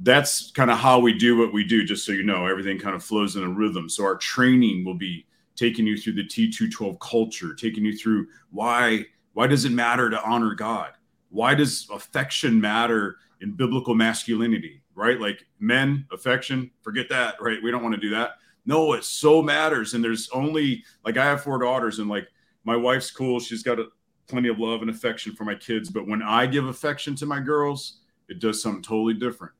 that's 0.00 0.50
kind 0.50 0.70
of 0.70 0.78
how 0.78 0.98
we 0.98 1.16
do 1.16 1.36
what 1.36 1.52
we 1.52 1.64
do, 1.64 1.84
just 1.84 2.04
so 2.04 2.12
you 2.12 2.24
know, 2.24 2.46
everything 2.46 2.78
kind 2.78 2.96
of 2.96 3.04
flows 3.04 3.36
in 3.36 3.44
a 3.44 3.48
rhythm. 3.48 3.88
So 3.88 4.04
our 4.04 4.16
training 4.16 4.84
will 4.84 4.94
be 4.94 5.26
taking 5.56 5.86
you 5.86 5.96
through 5.96 6.14
the 6.14 6.24
T212 6.24 6.98
culture, 7.00 7.54
taking 7.54 7.84
you 7.84 7.96
through 7.96 8.26
why 8.50 9.06
why 9.34 9.46
does 9.46 9.64
it 9.64 9.72
matter 9.72 10.10
to 10.10 10.22
honor 10.22 10.54
God? 10.54 10.92
Why 11.30 11.54
does 11.54 11.88
affection 11.92 12.60
matter 12.60 13.16
in 13.40 13.52
biblical 13.52 13.94
masculinity? 13.94 14.82
Right? 14.94 15.20
Like 15.20 15.44
men, 15.58 16.06
affection, 16.12 16.70
forget 16.82 17.08
that, 17.08 17.34
right? 17.40 17.58
We 17.62 17.70
don't 17.70 17.82
want 17.82 17.96
to 17.96 18.00
do 18.00 18.10
that. 18.10 18.36
No, 18.66 18.94
it 18.94 19.04
so 19.04 19.42
matters. 19.42 19.94
And 19.94 20.02
there's 20.02 20.28
only 20.30 20.84
like 21.04 21.16
I 21.16 21.24
have 21.24 21.42
four 21.42 21.58
daughters, 21.58 21.98
and 21.98 22.08
like 22.08 22.28
my 22.64 22.76
wife's 22.76 23.10
cool. 23.10 23.40
She's 23.40 23.62
got 23.62 23.78
a, 23.78 23.86
plenty 24.26 24.48
of 24.48 24.58
love 24.58 24.80
and 24.80 24.90
affection 24.90 25.34
for 25.34 25.44
my 25.44 25.54
kids. 25.54 25.90
But 25.90 26.06
when 26.06 26.22
I 26.22 26.46
give 26.46 26.66
affection 26.66 27.14
to 27.16 27.26
my 27.26 27.40
girls, 27.40 28.00
it 28.28 28.38
does 28.38 28.62
something 28.62 28.82
totally 28.82 29.14
different 29.14 29.52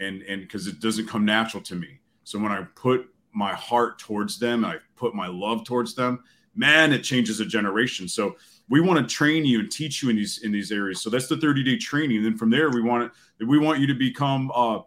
and 0.00 0.22
and 0.22 0.42
because 0.42 0.66
it 0.66 0.80
doesn't 0.80 1.06
come 1.06 1.24
natural 1.24 1.62
to 1.64 1.74
me. 1.74 2.00
So 2.24 2.38
when 2.38 2.52
I 2.52 2.62
put 2.74 3.08
my 3.32 3.54
heart 3.54 3.98
towards 3.98 4.38
them, 4.38 4.64
I 4.64 4.76
put 4.96 5.14
my 5.14 5.26
love 5.28 5.64
towards 5.64 5.94
them, 5.94 6.22
man, 6.54 6.92
it 6.92 7.02
changes 7.02 7.40
a 7.40 7.46
generation. 7.46 8.08
So 8.08 8.36
we 8.68 8.80
want 8.80 8.98
to 8.98 9.14
train 9.14 9.44
you 9.44 9.60
and 9.60 9.70
teach 9.70 10.02
you 10.02 10.10
in 10.10 10.16
these 10.16 10.42
in 10.42 10.52
these 10.52 10.72
areas. 10.72 11.00
So 11.00 11.10
that's 11.10 11.28
the 11.28 11.36
30 11.36 11.62
day 11.62 11.76
training. 11.76 12.18
And 12.18 12.26
then 12.26 12.36
from 12.36 12.50
there, 12.50 12.70
we 12.70 12.82
want 12.82 13.12
it. 13.40 13.44
We 13.44 13.58
want 13.58 13.80
you 13.80 13.86
to 13.86 13.94
become, 13.94 14.50
uh, 14.54 14.80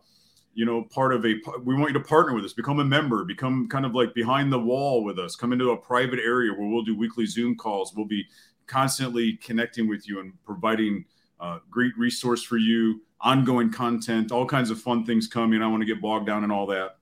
you 0.60 0.66
know, 0.66 0.84
part 0.84 1.14
of 1.14 1.26
a. 1.26 1.36
We 1.64 1.74
want 1.74 1.94
you 1.94 1.94
to 1.94 2.06
partner 2.06 2.36
with 2.36 2.44
us, 2.44 2.52
become 2.52 2.82
a 2.82 2.84
member, 2.84 3.24
become 3.24 3.70
kind 3.70 3.86
of 3.86 3.96
like 3.96 4.14
behind 4.14 4.52
the 4.52 4.60
wall 4.60 5.06
with 5.06 5.18
us. 5.18 5.38
Come 5.38 5.54
into 5.54 5.72
a 5.72 5.78
private 5.78 6.20
area 6.20 6.52
where 6.52 6.68
we'll 6.68 6.84
do 6.84 6.98
weekly 6.98 7.26
Zoom 7.26 7.56
calls. 7.56 7.94
We'll 7.96 8.06
be 8.06 8.26
constantly 8.68 9.38
connecting 9.38 9.88
with 9.88 10.06
you 10.06 10.20
and 10.20 10.34
providing 10.44 11.06
uh, 11.40 11.60
great 11.72 11.98
resource 11.98 12.44
for 12.44 12.58
you 12.58 13.00
ongoing 13.22 13.72
content, 13.72 14.34
all 14.34 14.46
kinds 14.46 14.70
of 14.70 14.82
fun 14.82 15.06
things 15.06 15.28
coming. 15.28 15.62
I 15.62 15.68
want 15.68 15.80
to 15.80 15.86
get 15.86 16.02
bogged 16.02 16.28
down 16.28 16.44
in 16.44 16.52
all 16.52 16.66
that. 16.66 16.98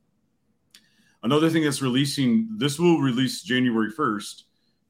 Another 1.23 1.49
thing 1.49 1.63
that's 1.63 1.81
releasing, 1.81 2.47
this 2.57 2.77
will 2.77 2.99
release 2.99 3.41
January 3.41 3.91
1st, 3.91 4.43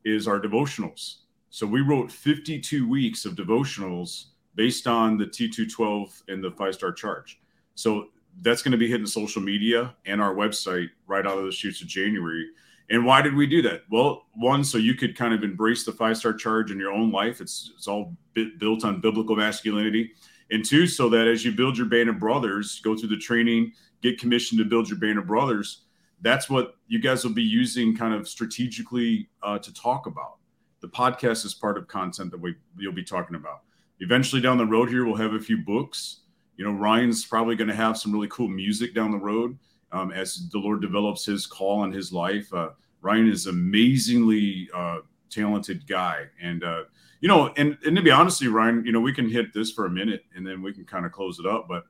is 0.04 0.28
our 0.28 0.42
devotionals. 0.42 1.20
So 1.52 1.66
we 1.66 1.80
wrote 1.80 2.12
52 2.12 2.86
weeks 2.86 3.24
of 3.24 3.36
devotionals 3.36 4.26
based 4.56 4.88
on 4.88 5.18
the 5.18 5.26
T212 5.26 6.24
and 6.28 6.44
the 6.44 6.52
five 6.52 6.76
star 6.76 6.92
charge. 6.92 7.40
So 7.74 8.10
that's 8.42 8.62
going 8.62 8.72
to 8.72 8.78
be 8.78 8.88
hitting 8.88 9.08
social 9.08 9.42
media 9.42 9.96
and 10.06 10.22
our 10.22 10.34
website 10.34 10.90
right 11.08 11.26
out 11.26 11.38
of 11.38 11.46
the 11.46 11.52
chutes 11.52 11.82
of 11.82 11.88
January. 11.88 12.48
And 12.90 13.06
why 13.06 13.22
did 13.22 13.36
we 13.36 13.48
do 13.48 13.62
that? 13.64 13.82
Well, 13.90 14.28
one, 14.36 14.64
so 14.64 14.78
you 14.78 14.94
could 14.94 15.18
kind 15.18 15.34
of 15.34 15.44
embrace 15.44 15.84
the 15.84 15.92
five 15.92 16.18
star 16.18 16.34
charge 16.34 16.72
in 16.72 16.80
your 16.80 16.92
own 16.92 17.12
life. 17.12 17.42
It's 17.42 17.72
it's 17.76 17.88
all 17.88 18.16
built 18.34 18.86
on 18.86 19.02
biblical 19.02 19.36
masculinity 19.36 20.14
and 20.52 20.64
two, 20.64 20.88
so 20.88 21.10
that 21.10 21.28
as 21.28 21.44
you 21.44 21.52
build 21.52 21.78
your 21.78 21.88
band 21.88 22.10
of 22.10 22.20
brothers, 22.20 22.80
go 22.80 22.96
through 22.96 23.10
the 23.10 23.18
training, 23.18 23.74
get 24.02 24.20
commissioned 24.20 24.60
to 24.60 24.66
build 24.66 24.88
your 24.90 25.00
band 25.00 25.18
of 25.18 25.28
brothers, 25.28 25.84
that's 26.22 26.50
what 26.50 26.76
you 26.88 27.00
guys 27.00 27.24
will 27.24 27.34
be 27.34 27.44
using 27.44 27.96
kind 27.96 28.14
of 28.14 28.28
strategically 28.28 29.30
uh, 29.44 29.60
to 29.60 29.74
talk 29.74 30.06
about. 30.08 30.38
The 30.80 30.88
podcast 30.88 31.46
is 31.46 31.54
part 31.54 31.78
of 31.78 31.88
content 31.88 32.32
that 32.32 32.40
we 32.40 32.56
you'll 32.78 32.94
be 32.94 33.04
talking 33.04 33.36
about. 33.36 33.62
Eventually, 34.00 34.42
down 34.42 34.58
the 34.58 34.66
road 34.66 34.90
here, 34.90 35.06
we'll 35.06 35.16
have 35.16 35.34
a 35.34 35.40
few 35.40 35.58
books. 35.58 36.22
You 36.58 36.66
know, 36.66 36.72
Ryan's 36.72 37.26
probably 37.26 37.56
going 37.56 37.70
to 37.70 37.76
have 37.76 37.98
some 37.98 38.12
really 38.12 38.28
cool 38.28 38.48
music 38.48 38.94
down 38.94 39.12
the 39.12 39.18
road 39.18 39.58
um, 39.92 40.12
as 40.12 40.50
the 40.50 40.60
Lord 40.60 40.82
develops 40.82 41.26
His 41.26 41.46
call 41.46 41.84
in 41.84 41.92
his 41.92 42.12
life. 42.12 42.52
Uh, 42.54 42.70
Ryan 43.02 43.30
is 43.30 43.46
amazingly 43.46 44.70
uh, 44.74 45.00
talented 45.30 45.88
guy, 45.88 46.26
and 46.42 46.64
uh, 46.64 46.84
you 47.22 47.28
know, 47.28 47.54
and 47.58 47.78
and 47.86 47.96
to 47.96 48.02
be 48.02 48.12
honest 48.12 48.42
with 48.42 48.50
you, 48.50 48.56
Ryan, 48.56 48.84
you 48.86 48.92
know, 48.92 49.00
we 49.00 49.14
can 49.14 49.30
hit 49.30 49.54
this 49.54 49.72
for 49.72 49.86
a 49.86 49.90
minute 49.90 50.24
and 50.36 50.46
then 50.46 50.62
we 50.62 50.74
can 50.74 50.86
kind 50.86 51.06
of 51.06 51.12
close 51.12 51.40
it 51.40 51.46
up. 51.46 51.68
But 51.68 51.86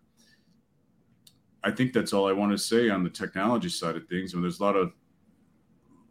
I 1.64 1.72
think 1.72 1.94
that's 1.94 2.14
all 2.14 2.28
I 2.28 2.34
want 2.34 2.52
to 2.52 2.58
say 2.58 2.90
on 2.90 3.04
the 3.04 3.10
technology 3.10 3.70
side 3.70 3.96
of 3.96 4.08
things. 4.08 4.34
I 4.34 4.36
mean, 4.36 4.44
there's 4.44 4.60
a 4.60 4.64
lot 4.64 4.76
of 4.76 4.92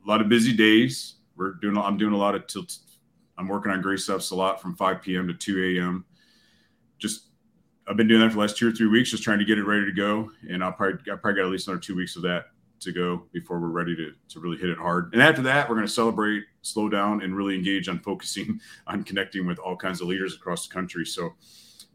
a 0.05 0.09
lot 0.09 0.21
of 0.21 0.29
busy 0.29 0.55
days. 0.55 1.17
We're 1.37 1.55
doing. 1.55 1.77
I'm 1.77 1.97
doing 1.97 2.15
a 2.15 2.19
lot 2.19 2.35
of 2.35 2.47
tilt. 2.47 2.77
I'm 3.39 3.49
working 3.49 3.71
on 3.71 3.83
Grace 3.83 4.09
Ops 4.09 4.31
a 4.31 4.35
lot 4.35 4.63
from 4.63 4.75
5 4.75 5.03
p.m. 5.03 5.29
to 5.29 5.35
2 5.35 5.79
a.m. 5.79 6.05
Just 6.99 7.26
I've 7.89 7.97
been 7.97 8.09
doing 8.09 8.21
that 8.21 8.29
for 8.29 8.35
the 8.35 8.41
last 8.41 8.57
two 8.57 8.69
or 8.69 8.73
three 8.73 8.89
weeks, 8.89 9.11
just 9.11 9.23
trying 9.23 9.39
to 9.39 9.45
get 9.45 9.59
it 9.59 9.65
ready 9.65 9.85
to 9.85 9.93
go. 9.93 10.31
And 10.49 10.63
I'll 10.63 10.73
probably 10.73 10.99
I 11.13 11.17
probably 11.17 11.41
got 11.41 11.47
at 11.47 11.53
least 11.53 11.69
another 11.69 11.81
two 11.81 11.95
weeks 11.95 12.17
of 12.17 12.23
that 12.23 12.47
to 12.81 12.93
go 12.93 13.23
before 13.33 13.59
we're 13.59 13.69
ready 13.69 13.97
to, 13.97 14.13
to 14.29 14.41
really 14.41 14.59
hit 14.59 14.69
it 14.69 14.79
hard. 14.79 15.13
And 15.13 15.23
after 15.23 15.43
that, 15.43 15.69
we're 15.69 15.77
going 15.77 15.87
to 15.87 15.93
celebrate, 15.93 16.45
slow 16.63 16.89
down, 16.89 17.23
and 17.23 17.37
really 17.37 17.55
engage 17.55 17.89
on 17.89 18.01
focusing 18.01 18.61
on 18.87 19.03
connecting 19.05 19.47
with 19.47 19.59
all 19.59 19.77
kinds 19.77 20.01
of 20.01 20.09
leaders 20.09 20.35
across 20.35 20.67
the 20.67 20.75
country. 20.75 21.07
So, 21.07 21.35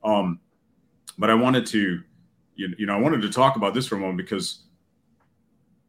um, 0.04 0.40
but 1.18 1.30
I 1.30 1.34
wanted 1.34 1.66
to, 1.68 2.02
you, 2.56 2.76
you 2.78 2.86
know, 2.86 2.96
I 2.96 3.00
wanted 3.00 3.22
to 3.22 3.30
talk 3.30 3.56
about 3.56 3.74
this 3.74 3.88
for 3.88 3.96
a 3.96 4.00
moment 4.00 4.18
because 4.18 4.64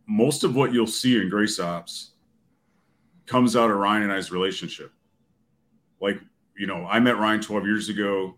most 0.06 0.44
of 0.44 0.56
what 0.56 0.72
you'll 0.72 0.86
see 0.86 1.20
in 1.20 1.28
Grace 1.28 1.58
Ops 1.60 2.10
comes 3.26 3.56
out 3.56 3.70
of 3.70 3.76
Ryan 3.76 4.04
and 4.04 4.12
I's 4.12 4.30
relationship. 4.30 4.92
Like, 6.00 6.20
you 6.56 6.66
know, 6.66 6.86
I 6.86 6.98
met 7.00 7.18
Ryan 7.18 7.40
12 7.40 7.64
years 7.64 7.88
ago. 7.88 8.36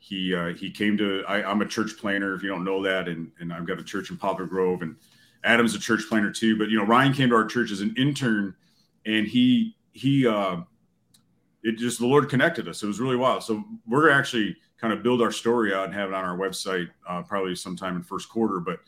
He 0.00 0.34
uh, 0.34 0.54
he 0.54 0.70
came 0.70 0.98
to. 0.98 1.22
I, 1.28 1.48
I'm 1.48 1.62
a 1.62 1.66
church 1.66 1.92
planner. 1.96 2.34
If 2.34 2.42
you 2.42 2.48
don't 2.48 2.64
know 2.64 2.82
that, 2.82 3.06
and 3.06 3.30
and 3.38 3.52
I've 3.52 3.66
got 3.66 3.78
a 3.78 3.84
church 3.84 4.10
in 4.10 4.16
Poplar 4.16 4.46
Grove, 4.46 4.82
and 4.82 4.96
Adam's 5.44 5.74
a 5.74 5.78
church 5.78 6.02
planner 6.08 6.30
too, 6.30 6.58
but 6.58 6.68
you 6.68 6.78
know, 6.78 6.84
Ryan 6.84 7.12
came 7.12 7.30
to 7.30 7.34
our 7.34 7.46
church 7.46 7.70
as 7.70 7.80
an 7.80 7.94
intern 7.96 8.54
and 9.06 9.26
he, 9.26 9.76
he, 9.92 10.26
uh, 10.26 10.58
it 11.62 11.78
just, 11.78 11.98
the 11.98 12.06
Lord 12.06 12.28
connected 12.28 12.68
us. 12.68 12.82
It 12.82 12.86
was 12.86 13.00
really 13.00 13.16
wild. 13.16 13.42
So 13.42 13.64
we're 13.86 14.10
actually 14.10 14.56
kind 14.78 14.92
of 14.92 15.02
build 15.02 15.22
our 15.22 15.32
story 15.32 15.74
out 15.74 15.86
and 15.86 15.94
have 15.94 16.10
it 16.10 16.14
on 16.14 16.24
our 16.24 16.36
website 16.36 16.88
uh, 17.08 17.22
probably 17.22 17.54
sometime 17.54 17.96
in 17.96 18.02
first 18.02 18.28
quarter. 18.28 18.60
But 18.60 18.80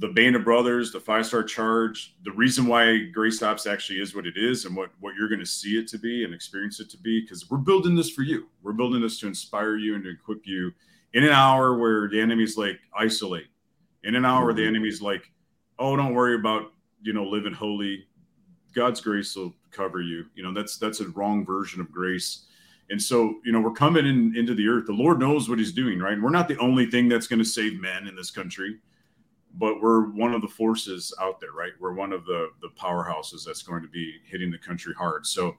the 0.00 0.08
Band 0.08 0.34
of 0.34 0.44
Brothers, 0.44 0.92
the 0.92 0.98
five 0.98 1.26
star 1.26 1.42
charge, 1.42 2.14
the 2.24 2.32
reason 2.32 2.66
why 2.66 3.04
Grace 3.12 3.42
Ops 3.42 3.66
actually 3.66 4.00
is 4.00 4.14
what 4.14 4.26
it 4.26 4.34
is 4.36 4.64
and 4.64 4.74
what, 4.74 4.90
what 5.00 5.14
you're 5.14 5.28
going 5.28 5.40
to 5.40 5.46
see 5.46 5.78
it 5.78 5.86
to 5.88 5.98
be 5.98 6.24
and 6.24 6.32
experience 6.32 6.80
it 6.80 6.88
to 6.90 6.96
be, 6.96 7.20
because 7.20 7.50
we're 7.50 7.58
building 7.58 7.94
this 7.94 8.08
for 8.08 8.22
you. 8.22 8.48
We're 8.62 8.72
building 8.72 9.02
this 9.02 9.20
to 9.20 9.26
inspire 9.26 9.76
you 9.76 9.94
and 9.94 10.04
to 10.04 10.10
equip 10.10 10.46
you 10.46 10.72
in 11.12 11.22
an 11.22 11.30
hour 11.30 11.76
where 11.76 12.08
the 12.08 12.18
enemy's 12.18 12.56
like 12.56 12.80
isolate, 12.96 13.48
in 14.04 14.14
an 14.14 14.24
hour 14.24 14.46
where 14.46 14.54
the 14.54 14.62
mm-hmm. 14.62 14.74
enemy's 14.76 15.02
like, 15.02 15.30
oh, 15.78 15.96
don't 15.96 16.14
worry 16.14 16.34
about, 16.34 16.72
you 17.02 17.12
know, 17.12 17.24
living 17.24 17.52
holy. 17.52 18.06
God's 18.74 19.02
grace 19.02 19.36
will 19.36 19.54
cover 19.70 20.00
you. 20.00 20.24
You 20.34 20.42
know, 20.42 20.54
that's 20.54 20.78
that's 20.78 21.00
a 21.00 21.08
wrong 21.08 21.44
version 21.44 21.78
of 21.78 21.92
grace. 21.92 22.46
And 22.88 23.00
so, 23.00 23.38
you 23.44 23.52
know, 23.52 23.60
we're 23.60 23.72
coming 23.72 24.06
in 24.06 24.34
into 24.34 24.54
the 24.54 24.66
earth. 24.66 24.86
The 24.86 24.92
Lord 24.92 25.18
knows 25.18 25.50
what 25.50 25.58
He's 25.58 25.72
doing, 25.72 25.98
right? 25.98 26.14
And 26.14 26.22
we're 26.22 26.30
not 26.30 26.48
the 26.48 26.58
only 26.58 26.86
thing 26.86 27.06
that's 27.06 27.26
going 27.26 27.38
to 27.38 27.44
save 27.44 27.78
men 27.78 28.08
in 28.08 28.16
this 28.16 28.30
country 28.30 28.78
but 29.54 29.80
we're 29.80 30.10
one 30.10 30.34
of 30.34 30.42
the 30.42 30.48
forces 30.48 31.14
out 31.20 31.40
there, 31.40 31.52
right? 31.52 31.72
We're 31.80 31.92
one 31.92 32.12
of 32.12 32.24
the 32.24 32.50
the 32.60 32.68
powerhouses 32.68 33.44
that's 33.44 33.62
going 33.62 33.82
to 33.82 33.88
be 33.88 34.18
hitting 34.24 34.50
the 34.50 34.58
country 34.58 34.94
hard. 34.94 35.26
So, 35.26 35.56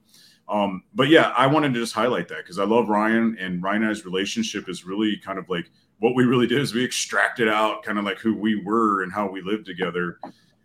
um, 0.48 0.82
but 0.94 1.08
yeah, 1.08 1.32
I 1.36 1.46
wanted 1.46 1.74
to 1.74 1.80
just 1.80 1.92
highlight 1.92 2.28
that 2.28 2.38
because 2.38 2.58
I 2.58 2.64
love 2.64 2.88
Ryan 2.88 3.36
and 3.38 3.62
Ryan 3.62 3.82
and 3.82 3.90
I's 3.90 4.04
relationship 4.04 4.68
is 4.68 4.84
really 4.84 5.16
kind 5.18 5.38
of 5.38 5.48
like 5.48 5.70
what 5.98 6.14
we 6.14 6.24
really 6.24 6.46
did 6.46 6.60
is 6.60 6.74
we 6.74 6.84
extracted 6.84 7.48
out 7.48 7.82
kind 7.82 7.98
of 7.98 8.04
like 8.04 8.18
who 8.18 8.34
we 8.34 8.62
were 8.64 9.02
and 9.02 9.12
how 9.12 9.30
we 9.30 9.40
lived 9.42 9.66
together. 9.66 10.18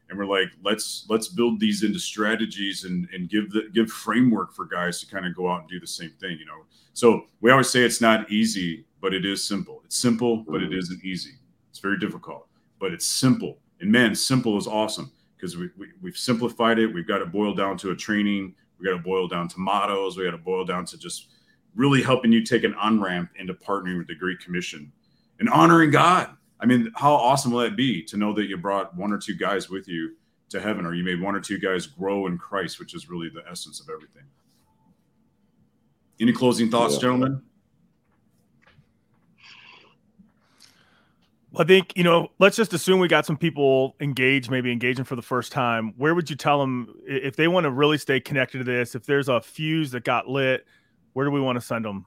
And 0.10 0.18
we're 0.18 0.26
like, 0.26 0.48
let's 0.64 1.06
let's 1.10 1.28
build 1.28 1.60
these 1.60 1.84
into 1.84 2.00
strategies 2.00 2.86
and 2.86 3.08
and 3.14 3.30
give 3.30 3.52
the 3.52 3.70
give 3.74 3.92
framework 3.92 4.54
for 4.54 4.66
guys 4.66 5.00
to 5.02 5.08
kind 5.08 5.26
of 5.26 5.36
go 5.36 5.50
out 5.52 5.62
and 5.62 5.70
do 5.70 5.80
the 5.80 5.88
same 5.88 6.12
thing, 6.22 6.38
you 6.40 6.46
know. 6.46 6.66
So 6.94 7.26
we 7.42 7.52
always 7.52 7.70
say 7.70 7.82
it's 7.82 8.02
not 8.02 8.32
easy, 8.32 8.86
but 9.02 9.14
it 9.14 9.26
is 9.26 9.44
simple. 9.44 9.82
It's 9.86 9.98
simple, 9.98 10.38
but 10.48 10.64
it 10.64 10.70
mm-hmm. 10.70 10.80
isn't 10.80 11.04
easy. 11.04 11.34
It's 11.70 11.80
very 11.80 12.00
difficult 12.00 12.47
but 12.80 12.94
it's 12.94 13.06
simple. 13.06 13.60
And 13.80 13.92
man, 13.92 14.16
simple 14.16 14.58
is 14.58 14.68
awesome 14.68 15.12
because 15.36 15.58
we, 15.58 15.70
we, 15.78 16.10
have 16.10 16.18
simplified 16.18 16.80
it. 16.80 16.88
We've 16.88 17.08
got 17.08 17.22
it 17.22 17.32
boiled 17.32 17.58
down 17.58 17.78
to 17.78 17.92
a 17.92 17.96
training. 17.96 18.56
We 18.80 18.86
got 18.86 18.98
to 18.98 19.04
boil 19.04 19.28
down 19.28 19.48
to 19.50 19.60
mottos. 19.60 20.18
We 20.18 20.26
got 20.26 20.32
to 20.32 20.38
boil 20.38 20.66
down 20.66 20.86
to 20.86 20.98
just 20.98 21.30
really 21.76 22.02
helping 22.02 22.32
you 22.32 22.44
take 22.44 22.64
an 22.64 22.74
on 22.76 23.00
ramp 23.00 23.30
into 23.38 23.54
partnering 23.54 23.98
with 23.98 24.08
the 24.08 24.16
Great 24.16 24.40
Commission 24.40 24.92
and 25.40 25.50
honoring 25.50 25.92
God. 25.92 26.30
I 26.60 26.66
mean, 26.66 26.92
how 26.96 27.14
awesome 27.14 27.52
will 27.52 27.60
that 27.60 27.76
be 27.76 28.04
to 28.06 28.18
know 28.18 28.34
that 28.34 28.46
you 28.46 28.58
brought 28.58 28.96
one 28.96 29.12
or 29.12 29.20
two 29.20 29.36
guys 29.36 29.70
with 29.70 29.88
you 29.88 30.16
to 30.50 30.60
heaven, 30.60 30.86
or 30.86 30.94
you 30.94 31.04
made 31.04 31.22
one 31.22 31.36
or 31.36 31.40
two 31.40 31.60
guys 31.60 31.86
grow 31.86 32.26
in 32.26 32.38
Christ, 32.38 32.80
which 32.80 32.96
is 32.96 33.10
really 33.10 33.30
the 33.30 33.44
essence 33.50 33.80
of 33.80 33.90
everything. 33.90 34.24
Any 36.20 36.32
closing 36.32 36.72
thoughts, 36.72 36.96
yeah. 36.96 37.02
gentlemen? 37.02 37.44
I 41.58 41.64
think 41.64 41.94
you 41.96 42.04
know. 42.04 42.30
Let's 42.40 42.56
just 42.56 42.74
assume 42.74 43.00
we 43.00 43.08
got 43.08 43.26
some 43.26 43.38
people 43.38 43.96
engaged, 44.00 44.52
maybe 44.52 44.72
engaging 44.72 45.06
for 45.06 45.16
the 45.16 45.22
first 45.22 45.52
time. 45.52 45.94
Where 45.98 46.14
would 46.14 46.30
you 46.30 46.36
tell 46.36 46.60
them 46.60 46.94
if 47.06 47.36
they 47.36 47.48
want 47.48 47.64
to 47.64 47.72
really 47.72 47.98
stay 47.98 48.20
connected 48.20 48.60
to 48.60 48.64
this? 48.64 48.94
If 48.96 49.06
there's 49.06 49.28
a 49.28 49.42
fuse 49.42 49.92
that 49.92 50.04
got 50.04 50.30
lit, 50.30 50.66
where 51.14 51.26
do 51.26 51.32
we 51.32 51.42
want 51.42 51.58
to 51.58 51.62
send 51.66 51.84
them? 51.84 52.06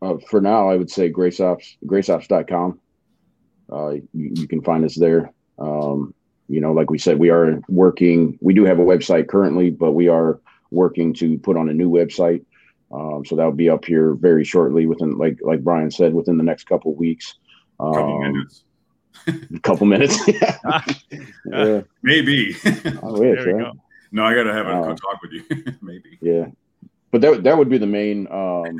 Uh, 0.00 0.14
for 0.30 0.40
now, 0.40 0.70
I 0.70 0.76
would 0.76 0.90
say 0.90 1.10
graceops, 1.10 1.76
graceops.com. 1.84 2.78
Uh, 3.70 3.90
you, 3.90 4.04
you 4.12 4.46
can 4.46 4.62
find 4.62 4.84
us 4.84 4.94
there. 4.94 5.32
Um, 5.58 6.14
you 6.48 6.60
know, 6.60 6.72
like 6.72 6.90
we 6.90 6.98
said, 6.98 7.18
we 7.18 7.30
are 7.30 7.60
working. 7.68 8.38
We 8.40 8.54
do 8.54 8.64
have 8.64 8.78
a 8.78 8.84
website 8.84 9.28
currently, 9.28 9.70
but 9.70 9.92
we 9.92 10.08
are 10.08 10.40
working 10.70 11.12
to 11.14 11.38
put 11.38 11.56
on 11.56 11.68
a 11.68 11.74
new 11.74 11.90
website. 11.90 12.44
Um, 12.90 13.24
so 13.24 13.36
that'll 13.36 13.52
be 13.52 13.68
up 13.68 13.84
here 13.84 14.14
very 14.14 14.44
shortly 14.44 14.86
within, 14.86 15.18
like 15.18 15.38
like 15.42 15.62
Brian 15.62 15.90
said, 15.90 16.14
within 16.14 16.38
the 16.38 16.44
next 16.44 16.64
couple 16.64 16.94
weeks. 16.94 17.34
Um, 17.80 17.92
couple 17.94 18.20
minutes. 18.20 18.64
a 19.26 19.60
couple 19.60 19.86
minutes. 19.86 21.04
yeah. 21.52 21.80
Maybe. 22.02 22.56
I 22.64 22.98
wish. 23.02 23.46
Right? 23.46 23.72
No, 24.10 24.24
I 24.24 24.34
gotta 24.34 24.52
have 24.52 24.66
a 24.66 24.70
uh, 24.70 24.94
talk 24.94 25.20
with 25.22 25.32
you. 25.32 25.44
Maybe. 25.82 26.18
Yeah, 26.20 26.46
but 27.10 27.20
that 27.20 27.44
that 27.44 27.58
would 27.58 27.68
be 27.68 27.78
the 27.78 27.86
main. 27.86 28.26
Um, 28.30 28.78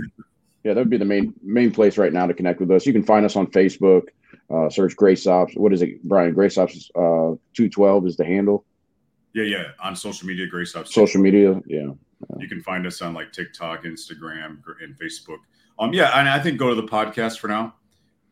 yeah, 0.64 0.75
that 0.75 0.81
would 0.81 0.90
be 0.90 0.97
the 0.97 1.05
main 1.05 1.35
main 1.42 1.71
place 1.71 1.99
right 1.99 2.12
now 2.12 2.27
to 2.27 2.35
connect 2.35 2.61
with 2.61 2.71
us. 2.71 2.87
You 2.87 2.92
can 2.92 3.05
find 3.05 3.27
us 3.27 3.37
on 3.37 3.47
Facebook. 3.49 4.09
Uh, 4.51 4.71
search 4.71 4.97
Grace 4.97 5.27
Ops. 5.27 5.55
What 5.55 5.73
is 5.75 5.83
it, 5.83 6.03
Brian? 6.03 6.33
Grace 6.33 6.57
Ops 6.57 6.90
uh, 6.94 7.33
two 7.55 7.68
twelve 7.68 8.07
is 8.07 8.16
the 8.16 8.25
handle. 8.25 8.64
Yeah, 9.35 9.44
yeah, 9.44 9.64
on 9.81 9.94
social 9.94 10.27
media, 10.27 10.47
Grace 10.47 10.75
Ops. 10.75 10.94
Social 10.94 11.21
media, 11.21 11.61
yeah. 11.66 11.90
You 12.38 12.48
can 12.48 12.62
find 12.62 12.87
us 12.87 13.00
on 13.02 13.14
like 13.14 13.33
TikTok, 13.33 13.85
Instagram, 13.85 14.62
and 14.83 14.98
Facebook. 14.98 15.38
Um, 15.78 15.92
yeah, 15.92 16.18
and 16.18 16.28
I 16.28 16.40
think 16.40 16.59
go 16.59 16.68
to 16.68 16.74
the 16.74 16.87
podcast 16.87 17.38
for 17.38 17.48
now. 17.48 17.74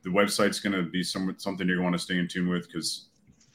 The 0.02 0.10
website's 0.10 0.60
going 0.60 0.72
to 0.72 0.82
be 0.82 1.02
some, 1.02 1.34
something 1.38 1.66
you're 1.66 1.76
going 1.76 1.84
to 1.84 1.90
want 1.90 1.94
to 1.96 2.02
stay 2.02 2.18
in 2.18 2.28
tune 2.28 2.48
with 2.48 2.66
because 2.66 3.06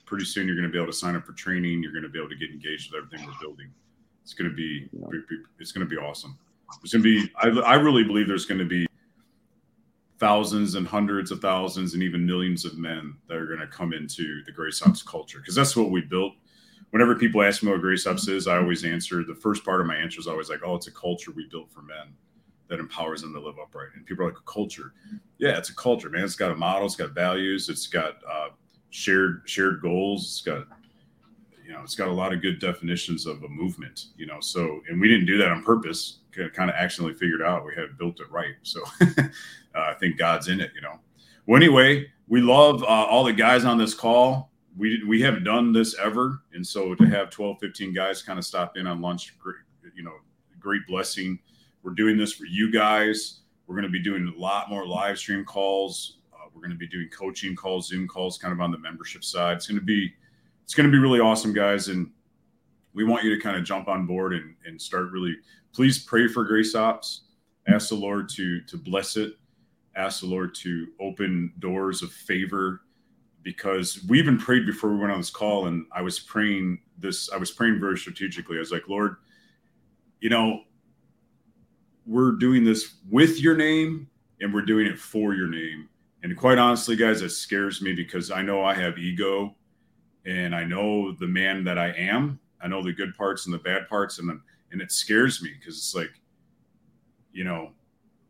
pretty 0.06 0.26
soon 0.26 0.48
you're 0.48 0.56
going 0.56 0.68
to 0.68 0.72
be 0.72 0.78
able 0.78 0.92
to 0.92 0.98
sign 0.98 1.16
up 1.16 1.26
for 1.26 1.34
training. 1.34 1.82
You're 1.84 1.94
going 1.94 2.04
to 2.04 2.10
be 2.10 2.20
able 2.20 2.30
to 2.30 2.36
get 2.36 2.50
engaged 2.50 2.92
with 2.92 3.04
everything 3.04 3.26
we're 3.26 3.40
building. 3.42 3.70
It's 4.24 4.34
going 4.34 4.50
to 4.50 4.56
be, 4.56 4.90
it's 5.60 5.72
going 5.72 5.88
to 5.88 5.90
be 5.90 6.02
awesome. 6.02 6.38
It's 6.84 6.94
going 6.94 7.04
to 7.04 7.22
be. 7.22 7.32
I, 7.38 7.48
I 7.48 7.74
really 7.76 8.04
believe 8.04 8.28
there's 8.28 8.46
going 8.46 8.60
to 8.60 8.66
be 8.66 8.88
thousands 10.20 10.76
and 10.76 10.88
hundreds 10.88 11.32
of 11.32 11.40
thousands 11.40 11.96
and 11.96 12.04
even 12.04 12.26
millions 12.26 12.64
of 12.64 12.78
men 12.78 13.16
that 13.28 13.38
are 13.38 13.48
going 13.48 13.60
to 13.60 13.68
come 13.68 13.92
into 13.92 14.44
the 14.46 14.52
Grace 14.52 14.82
Ops 14.84 15.02
culture 15.02 15.40
because 15.40 15.56
that's 15.56 15.76
what 15.76 15.90
we 15.90 16.02
built 16.02 16.34
whenever 16.92 17.16
people 17.16 17.42
ask 17.42 17.64
me 17.64 17.72
what 17.72 17.82
Grace 17.82 18.06
Ops 18.06 18.28
is, 18.28 18.48
I 18.48 18.58
always 18.58 18.86
answer 18.86 19.24
the 19.24 19.36
first 19.36 19.66
part 19.66 19.82
of 19.82 19.88
my 19.88 19.96
answer 19.96 20.20
is 20.20 20.28
always 20.28 20.50
like, 20.50 20.62
oh, 20.64 20.76
it's 20.76 20.88
a 20.88 20.92
culture 20.92 21.32
we 21.32 21.48
built 21.50 21.72
for 21.72 21.82
men 21.82 22.14
that 22.68 22.80
empowers 22.80 23.22
them 23.22 23.34
to 23.34 23.40
live 23.40 23.60
upright. 23.62 23.90
And 23.96 24.06
people 24.06 24.24
are 24.24 24.30
like, 24.30 24.38
a 24.38 24.52
culture. 24.52 24.94
Yeah, 25.40 25.58
it's 25.58 25.70
a 25.70 25.76
culture, 25.76 26.10
man. 26.10 26.24
It's 26.24 26.36
got 26.36 26.52
a 26.52 26.56
model, 26.56 26.86
it's 26.86 26.96
got 26.96 27.12
values, 27.12 27.68
it's 27.68 27.88
got 27.88 28.18
uh, 28.30 28.50
shared 28.92 29.42
shared 29.46 29.82
goals, 29.82 30.24
it's 30.24 30.42
got 30.42 30.68
you 31.72 31.78
know, 31.78 31.84
it's 31.84 31.96
got 31.96 32.10
a 32.10 32.14
lot 32.14 32.34
of 32.34 32.42
good 32.42 32.60
definitions 32.60 33.26
of 33.26 33.42
a 33.44 33.48
movement, 33.48 34.08
you 34.18 34.26
know. 34.26 34.42
So, 34.42 34.82
and 34.90 35.00
we 35.00 35.08
didn't 35.08 35.26
do 35.26 35.38
that 35.38 35.48
on 35.48 35.64
purpose. 35.64 36.18
Kind 36.34 36.70
of 36.70 36.76
accidentally 36.76 37.18
figured 37.18 37.42
out 37.42 37.66
we 37.66 37.74
had 37.76 37.98
built 37.98 38.20
it 38.20 38.30
right. 38.30 38.56
So, 38.62 38.82
uh, 39.02 39.24
I 39.76 39.94
think 39.94 40.18
God's 40.18 40.50
in 40.50 40.60
it, 40.60 40.72
you 40.76 40.82
know. 40.82 41.00
Well, 41.46 41.56
anyway, 41.56 42.12
we 42.28 42.42
love 42.42 42.84
uh, 42.84 42.88
all 42.88 43.24
the 43.24 43.32
guys 43.32 43.64
on 43.64 43.78
this 43.78 43.94
call 43.94 44.51
we 44.78 45.04
we 45.08 45.22
haven't 45.22 45.44
done 45.44 45.74
this 45.74 45.98
ever. 46.00 46.42
And 46.54 46.66
so 46.66 46.96
to 46.96 47.06
have 47.06 47.30
12 47.30 47.58
15 47.60 47.94
guys 47.94 48.22
kind 48.22 48.40
of 48.40 48.46
stop 48.46 48.78
in 48.78 48.88
on 48.88 49.02
lunch 49.02 49.34
you 49.96 50.04
know 50.04 50.16
great 50.60 50.86
blessing. 50.88 51.40
We're 51.84 51.94
doing 51.94 52.18
this 52.18 52.34
for 52.34 52.46
you 52.46 52.72
guys. 52.72 53.40
We're 53.68 53.76
going 53.76 53.88
to 53.88 53.92
be 53.92 54.02
doing 54.02 54.34
a 54.36 54.40
lot 54.40 54.70
more 54.70 54.86
live 54.86 55.18
stream 55.18 55.44
calls. 55.44 56.20
Uh, 56.34 56.46
we're 56.54 56.62
going 56.62 56.72
to 56.72 56.78
be 56.78 56.88
doing 56.88 57.10
coaching 57.10 57.56
calls 57.56 57.88
zoom 57.88 58.08
calls 58.08 58.38
kind 58.38 58.54
of 58.54 58.62
on 58.62 58.72
the 58.72 58.78
membership 58.78 59.24
side. 59.24 59.58
It's 59.58 59.68
going 59.68 59.80
to 59.80 59.86
be 59.86 60.14
it's 60.64 60.74
going 60.74 60.90
to 60.90 60.92
be 60.92 61.00
really 61.00 61.20
awesome 61.20 61.54
guys. 61.54 61.88
And 61.88 62.10
we 62.94 63.04
want 63.04 63.24
you 63.24 63.36
to 63.36 63.42
kind 63.42 63.58
of 63.58 63.64
jump 63.64 63.88
on 63.88 64.06
board 64.06 64.34
and, 64.34 64.56
and 64.66 64.82
start 64.82 65.12
really 65.12 65.36
please 65.74 66.04
pray 66.04 66.28
for 66.28 66.44
grace 66.44 66.76
ops. 66.76 67.22
Ask 67.68 67.90
the 67.90 67.96
lord 67.96 68.30
to 68.30 68.62
to 68.62 68.78
bless 68.78 69.18
it. 69.18 69.34
Ask 69.96 70.22
the 70.22 70.28
lord 70.28 70.56
to 70.56 70.88
open 71.00 71.54
doors 71.60 72.02
of 72.02 72.12
favor 72.12 72.82
because 73.44 74.04
we 74.08 74.20
even 74.20 74.38
prayed 74.38 74.66
before 74.66 74.92
we 74.92 74.98
went 74.98 75.12
on 75.12 75.20
this 75.20 75.30
call 75.30 75.68
and 75.68 75.86
i 75.92 76.02
was 76.02 76.20
praying 76.20 76.80
this 76.98 77.30
i 77.32 77.38
was 77.38 77.52
praying 77.52 77.80
very 77.80 77.98
strategically. 77.98 78.58
I 78.58 78.60
was 78.60 78.72
like 78.72 78.88
lord 78.88 79.18
you 80.20 80.30
know 80.30 80.62
we're 82.06 82.32
doing 82.34 82.64
this 82.64 82.96
with 83.10 83.40
your 83.40 83.56
name 83.56 84.10
and 84.40 84.54
we're 84.54 84.64
doing 84.64 84.88
it 84.88 84.98
for 84.98 85.36
your 85.36 85.48
name. 85.48 85.88
And 86.24 86.36
quite 86.36 86.58
honestly 86.58 86.96
guys 86.96 87.22
it 87.22 87.30
scares 87.30 87.82
me 87.82 87.94
because 87.94 88.32
i 88.32 88.42
know 88.42 88.64
i 88.64 88.74
have 88.74 88.98
ego 88.98 89.56
and 90.26 90.56
i 90.56 90.64
know 90.64 91.14
the 91.14 91.28
man 91.28 91.64
that 91.64 91.78
i 91.78 91.90
am. 91.92 92.40
I 92.64 92.68
know 92.68 92.84
the 92.84 92.94
good 92.94 93.16
parts 93.16 93.46
and 93.46 93.54
the 93.54 93.60
bad 93.60 93.88
parts 93.88 94.20
and 94.20 94.40
and 94.72 94.82
it 94.82 94.92
scares 94.92 95.42
me 95.42 95.52
because 95.58 95.78
it's 95.78 95.96
like 95.96 96.12
you 97.34 97.44
know 97.44 97.72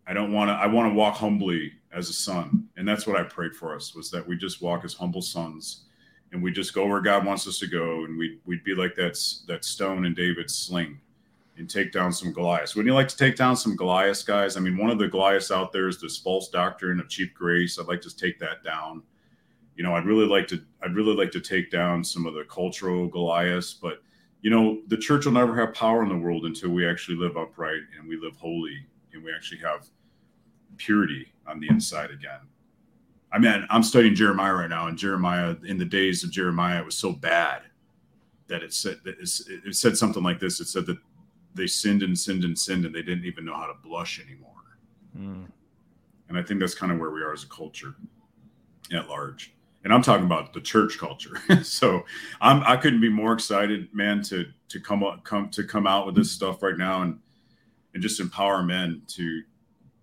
i 0.07 0.13
don't 0.13 0.31
want 0.31 0.49
to 0.49 0.53
i 0.53 0.67
want 0.67 0.89
to 0.89 0.93
walk 0.93 1.15
humbly 1.15 1.73
as 1.93 2.09
a 2.09 2.13
son. 2.13 2.67
And 2.77 2.87
that's 2.87 3.05
what 3.05 3.19
I 3.19 3.23
prayed 3.23 3.55
for 3.55 3.75
us 3.75 3.93
was 3.95 4.09
that 4.11 4.27
we 4.27 4.37
just 4.37 4.61
walk 4.61 4.85
as 4.85 4.93
humble 4.93 5.21
sons 5.21 5.85
and 6.31 6.41
we 6.41 6.51
just 6.51 6.73
go 6.73 6.87
where 6.87 7.01
God 7.01 7.25
wants 7.25 7.47
us 7.47 7.59
to 7.59 7.67
go. 7.67 8.05
And 8.05 8.17
we'd, 8.17 8.39
we'd 8.45 8.63
be 8.63 8.75
like 8.75 8.95
that, 8.95 9.17
that 9.47 9.65
stone 9.65 10.05
in 10.05 10.13
David's 10.13 10.55
sling 10.55 10.99
and 11.57 11.69
take 11.69 11.91
down 11.91 12.13
some 12.13 12.31
Goliaths. 12.31 12.75
Wouldn't 12.75 12.89
you 12.89 12.95
like 12.95 13.09
to 13.09 13.17
take 13.17 13.35
down 13.35 13.57
some 13.57 13.75
Goliaths, 13.75 14.23
guys? 14.23 14.55
I 14.55 14.61
mean, 14.61 14.77
one 14.77 14.89
of 14.89 14.97
the 14.97 15.07
Goliaths 15.07 15.51
out 15.51 15.71
there 15.71 15.87
is 15.87 15.99
this 15.99 16.17
false 16.17 16.49
doctrine 16.49 16.99
of 16.99 17.09
cheap 17.09 17.33
grace. 17.33 17.77
I'd 17.77 17.87
like 17.87 18.01
to 18.01 18.15
take 18.15 18.39
that 18.39 18.63
down. 18.63 19.03
You 19.75 19.83
know, 19.83 19.95
I'd 19.95 20.05
really 20.05 20.25
like 20.25 20.47
to, 20.47 20.61
I'd 20.81 20.95
really 20.95 21.15
like 21.15 21.31
to 21.31 21.41
take 21.41 21.69
down 21.71 22.03
some 22.03 22.25
of 22.25 22.33
the 22.33 22.45
cultural 22.45 23.07
Goliaths, 23.07 23.73
but 23.73 24.01
you 24.41 24.49
know, 24.49 24.81
the 24.87 24.97
church 24.97 25.25
will 25.25 25.33
never 25.33 25.55
have 25.55 25.73
power 25.73 26.01
in 26.03 26.09
the 26.09 26.17
world 26.17 26.45
until 26.45 26.71
we 26.71 26.87
actually 26.87 27.17
live 27.17 27.37
upright 27.37 27.81
and 27.97 28.07
we 28.07 28.17
live 28.17 28.35
holy 28.37 28.85
and 29.13 29.23
we 29.23 29.31
actually 29.33 29.59
have 29.59 29.87
purity 30.85 31.27
on 31.47 31.59
the 31.59 31.67
inside 31.69 32.11
again. 32.11 32.39
I 33.31 33.39
mean, 33.39 33.65
I'm 33.69 33.83
studying 33.83 34.15
Jeremiah 34.15 34.53
right 34.53 34.69
now, 34.69 34.87
and 34.87 34.97
Jeremiah, 34.97 35.55
in 35.65 35.77
the 35.77 35.85
days 35.85 36.23
of 36.23 36.31
Jeremiah, 36.31 36.79
it 36.79 36.85
was 36.85 36.97
so 36.97 37.13
bad 37.13 37.61
that 38.47 38.61
it 38.61 38.73
said 38.73 38.99
that 39.05 39.15
it 39.19 39.75
said 39.75 39.97
something 39.97 40.21
like 40.21 40.39
this. 40.39 40.59
It 40.59 40.67
said 40.67 40.85
that 40.87 40.97
they 41.55 41.67
sinned 41.67 42.03
and 42.03 42.17
sinned 42.17 42.43
and 42.43 42.57
sinned 42.57 42.85
and 42.85 42.93
they 42.93 43.01
didn't 43.01 43.25
even 43.25 43.45
know 43.45 43.55
how 43.55 43.67
to 43.67 43.73
blush 43.83 44.19
anymore. 44.19 44.51
Mm. 45.17 45.47
And 46.29 46.37
I 46.37 46.43
think 46.43 46.59
that's 46.59 46.75
kind 46.75 46.91
of 46.91 46.99
where 46.99 47.11
we 47.11 47.21
are 47.21 47.33
as 47.33 47.43
a 47.43 47.47
culture 47.47 47.95
at 48.93 49.07
large. 49.07 49.53
And 49.83 49.93
I'm 49.93 50.01
talking 50.01 50.25
about 50.25 50.53
the 50.53 50.61
church 50.61 50.97
culture. 50.97 51.41
so 51.63 52.05
I'm 52.41 52.63
I 52.63 52.75
couldn't 52.75 53.01
be 53.01 53.09
more 53.09 53.33
excited, 53.33 53.87
man, 53.93 54.21
to 54.23 54.45
to 54.69 54.79
come 54.79 55.03
up 55.03 55.23
come 55.23 55.49
to 55.49 55.63
come 55.63 55.87
out 55.87 56.05
with 56.05 56.15
this 56.15 56.31
stuff 56.31 56.61
right 56.61 56.77
now 56.77 57.03
and 57.03 57.19
and 57.93 58.03
just 58.03 58.19
empower 58.19 58.63
men 58.63 59.01
to 59.07 59.41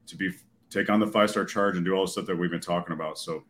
to 0.07 0.17
be 0.17 0.33
take 0.71 0.91
on 0.91 1.01
the 1.01 1.07
five 1.07 1.31
star 1.31 1.45
charge 1.45 1.77
and 1.77 1.85
do 1.85 1.95
all 1.95 2.05
the 2.05 2.11
stuff 2.11 2.27
that 2.27 2.37
we've 2.37 2.51
been 2.51 2.61
talking 2.61 2.93
about. 2.93 3.19
So 3.19 3.45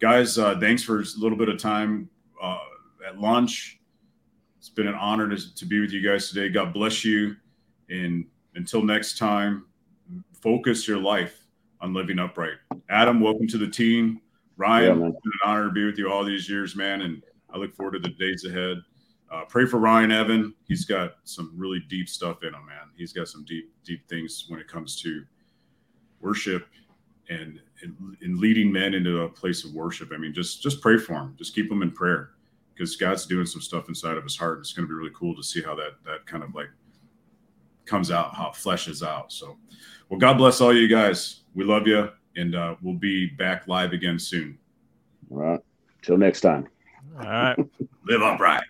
guys, 0.00 0.38
uh, 0.38 0.58
thanks 0.58 0.82
for 0.82 1.00
a 1.00 1.04
little 1.18 1.38
bit 1.38 1.48
of 1.48 1.58
time 1.58 2.08
uh, 2.42 2.58
at 3.06 3.18
lunch. 3.18 3.80
It's 4.58 4.68
been 4.68 4.86
an 4.86 4.94
honor 4.94 5.28
to, 5.28 5.54
to 5.54 5.66
be 5.66 5.80
with 5.80 5.92
you 5.92 6.00
guys 6.00 6.28
today. 6.28 6.48
God 6.48 6.72
bless 6.72 7.04
you. 7.04 7.36
And 7.90 8.26
until 8.54 8.82
next 8.82 9.18
time, 9.18 9.66
focus 10.40 10.88
your 10.88 10.98
life 10.98 11.46
on 11.80 11.92
living 11.92 12.18
upright. 12.18 12.56
Adam, 12.88 13.20
welcome 13.20 13.46
to 13.48 13.58
the 13.58 13.68
team. 13.68 14.20
Ryan, 14.56 15.00
yeah, 15.00 15.08
it's 15.08 15.20
been 15.20 15.32
an 15.42 15.50
honor 15.50 15.64
to 15.66 15.72
be 15.72 15.84
with 15.84 15.98
you 15.98 16.10
all 16.10 16.24
these 16.24 16.48
years, 16.48 16.76
man. 16.76 17.02
And 17.02 17.22
I 17.52 17.58
look 17.58 17.74
forward 17.74 17.92
to 17.92 17.98
the 17.98 18.14
days 18.14 18.44
ahead. 18.44 18.78
Uh, 19.30 19.44
pray 19.48 19.66
for 19.66 19.78
Ryan 19.78 20.12
Evan. 20.12 20.54
He's 20.66 20.84
got 20.84 21.14
some 21.24 21.52
really 21.56 21.80
deep 21.88 22.08
stuff 22.08 22.42
in 22.42 22.54
him, 22.54 22.66
man. 22.66 22.90
He's 22.96 23.12
got 23.12 23.28
some 23.28 23.44
deep, 23.44 23.72
deep 23.84 24.08
things 24.08 24.46
when 24.48 24.60
it 24.60 24.68
comes 24.68 25.00
to 25.02 25.24
worship 26.24 26.66
and, 27.28 27.60
and, 27.82 28.16
and 28.22 28.38
leading 28.38 28.72
men 28.72 28.94
into 28.94 29.22
a 29.22 29.28
place 29.28 29.64
of 29.64 29.72
worship. 29.72 30.10
I 30.12 30.16
mean, 30.16 30.32
just 30.32 30.62
just 30.62 30.80
pray 30.80 30.98
for 30.98 31.14
him. 31.14 31.34
Just 31.38 31.54
keep 31.54 31.70
him 31.70 31.82
in 31.82 31.90
prayer 31.90 32.30
because 32.74 32.96
God's 32.96 33.26
doing 33.26 33.46
some 33.46 33.60
stuff 33.60 33.88
inside 33.88 34.16
of 34.16 34.24
his 34.24 34.36
heart. 34.36 34.58
It's 34.60 34.72
going 34.72 34.86
to 34.86 34.92
be 34.92 34.96
really 34.96 35.12
cool 35.14 35.36
to 35.36 35.42
see 35.42 35.62
how 35.62 35.74
that 35.76 35.92
that 36.04 36.26
kind 36.26 36.42
of 36.42 36.54
like 36.54 36.70
comes 37.86 38.10
out, 38.10 38.34
how 38.34 38.48
it 38.48 38.54
fleshes 38.54 39.06
out. 39.06 39.32
So, 39.32 39.56
well, 40.08 40.18
God 40.18 40.38
bless 40.38 40.60
all 40.60 40.74
you 40.74 40.88
guys. 40.88 41.42
We 41.54 41.64
love 41.64 41.86
you, 41.86 42.10
and 42.36 42.54
uh, 42.54 42.76
we'll 42.82 42.94
be 42.94 43.26
back 43.26 43.68
live 43.68 43.92
again 43.92 44.18
soon. 44.18 44.58
All 45.30 45.38
right. 45.38 45.60
Till 46.02 46.18
next 46.18 46.40
time. 46.40 46.68
All 47.18 47.24
right. 47.24 47.56
Live 48.06 48.22
upright. 48.22 48.64